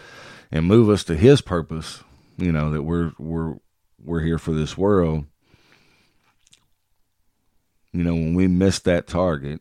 and 0.50 0.66
move 0.66 0.88
us 0.88 1.04
to 1.04 1.16
his 1.16 1.40
purpose, 1.40 2.02
you 2.36 2.52
know, 2.52 2.70
that 2.70 2.82
we're 2.82 3.12
we're 3.18 3.56
we're 4.02 4.20
here 4.20 4.38
for 4.38 4.52
this 4.52 4.76
world. 4.76 5.26
You 7.92 8.04
know, 8.04 8.14
when 8.14 8.34
we 8.34 8.46
miss 8.46 8.78
that 8.80 9.06
target, 9.06 9.60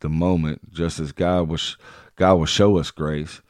the 0.00 0.08
moment, 0.08 0.72
just 0.72 0.98
as 0.98 1.12
God 1.12 1.48
was 1.48 1.76
God 2.16 2.34
will 2.34 2.46
show 2.46 2.78
us 2.78 2.90
grace 2.90 3.40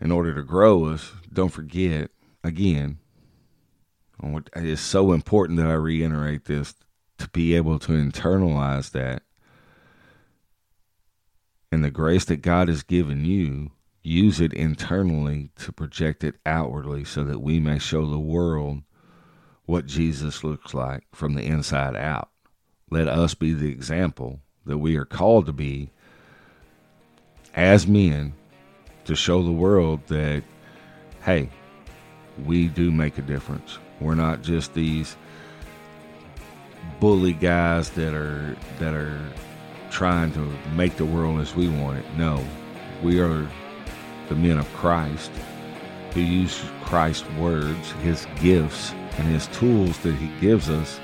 in 0.00 0.12
order 0.12 0.34
to 0.34 0.42
grow 0.42 0.84
us, 0.86 1.12
don't 1.32 1.48
forget 1.48 2.10
again, 2.44 2.98
it's 4.56 4.80
so 4.80 5.12
important 5.12 5.58
that 5.58 5.66
I 5.66 5.74
reiterate 5.74 6.44
this 6.46 6.74
to 7.18 7.28
be 7.28 7.54
able 7.54 7.78
to 7.80 7.92
internalize 7.92 8.90
that 8.92 9.22
and 11.70 11.84
the 11.84 11.90
grace 11.90 12.24
that 12.26 12.42
God 12.42 12.68
has 12.68 12.82
given 12.82 13.24
you, 13.24 13.70
use 14.08 14.40
it 14.40 14.52
internally 14.54 15.50
to 15.56 15.70
project 15.70 16.24
it 16.24 16.36
outwardly 16.46 17.04
so 17.04 17.24
that 17.24 17.40
we 17.40 17.60
may 17.60 17.78
show 17.78 18.06
the 18.06 18.18
world 18.18 18.82
what 19.66 19.86
Jesus 19.86 20.42
looks 20.42 20.72
like 20.72 21.04
from 21.12 21.34
the 21.34 21.42
inside 21.42 21.94
out. 21.94 22.30
Let 22.90 23.06
us 23.06 23.34
be 23.34 23.52
the 23.52 23.70
example 23.70 24.40
that 24.64 24.78
we 24.78 24.96
are 24.96 25.04
called 25.04 25.46
to 25.46 25.52
be 25.52 25.90
as 27.54 27.86
men 27.86 28.32
to 29.04 29.14
show 29.14 29.42
the 29.42 29.52
world 29.52 30.00
that, 30.06 30.42
hey, 31.22 31.50
we 32.44 32.68
do 32.68 32.90
make 32.90 33.18
a 33.18 33.22
difference. 33.22 33.78
We're 34.00 34.14
not 34.14 34.42
just 34.42 34.72
these 34.72 35.16
bully 36.98 37.34
guys 37.34 37.90
that 37.90 38.14
are 38.14 38.56
that 38.78 38.94
are 38.94 39.20
trying 39.90 40.32
to 40.32 40.40
make 40.74 40.96
the 40.96 41.04
world 41.04 41.40
as 41.40 41.54
we 41.54 41.68
want 41.68 41.98
it. 41.98 42.04
No, 42.16 42.42
we 43.02 43.20
are 43.20 43.46
the 44.28 44.34
men 44.34 44.58
of 44.58 44.72
Christ 44.74 45.30
who 46.12 46.20
use 46.20 46.62
Christ's 46.82 47.28
words, 47.32 47.92
his 48.02 48.26
gifts, 48.40 48.92
and 49.18 49.26
his 49.26 49.46
tools 49.48 49.98
that 49.98 50.14
he 50.14 50.28
gives 50.40 50.68
us, 50.70 51.00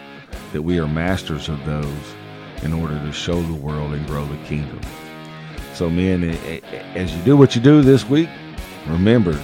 that 0.53 0.63
we 0.63 0.79
are 0.79 0.89
masters 0.89 1.49
of 1.49 1.65
those 1.65 2.15
in 2.63 2.73
order 2.73 2.99
to 2.99 3.13
show 3.13 3.41
the 3.43 3.55
world 3.55 3.93
and 3.93 4.07
grow 4.07 4.25
the 4.25 4.37
kingdom. 4.45 4.81
So, 5.75 5.91
men, 5.91 6.25
as 6.95 7.15
you 7.15 7.23
do 7.23 7.37
what 7.37 7.55
you 7.55 7.61
do 7.61 7.83
this 7.83 8.09
week, 8.09 8.29
remember 8.87 9.39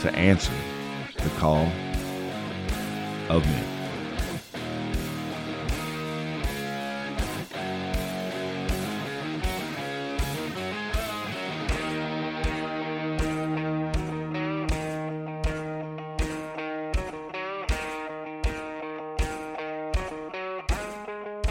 to 0.00 0.14
answer 0.14 0.52
the 1.16 1.30
call 1.38 1.66
of 3.28 3.44
men. 3.44 3.79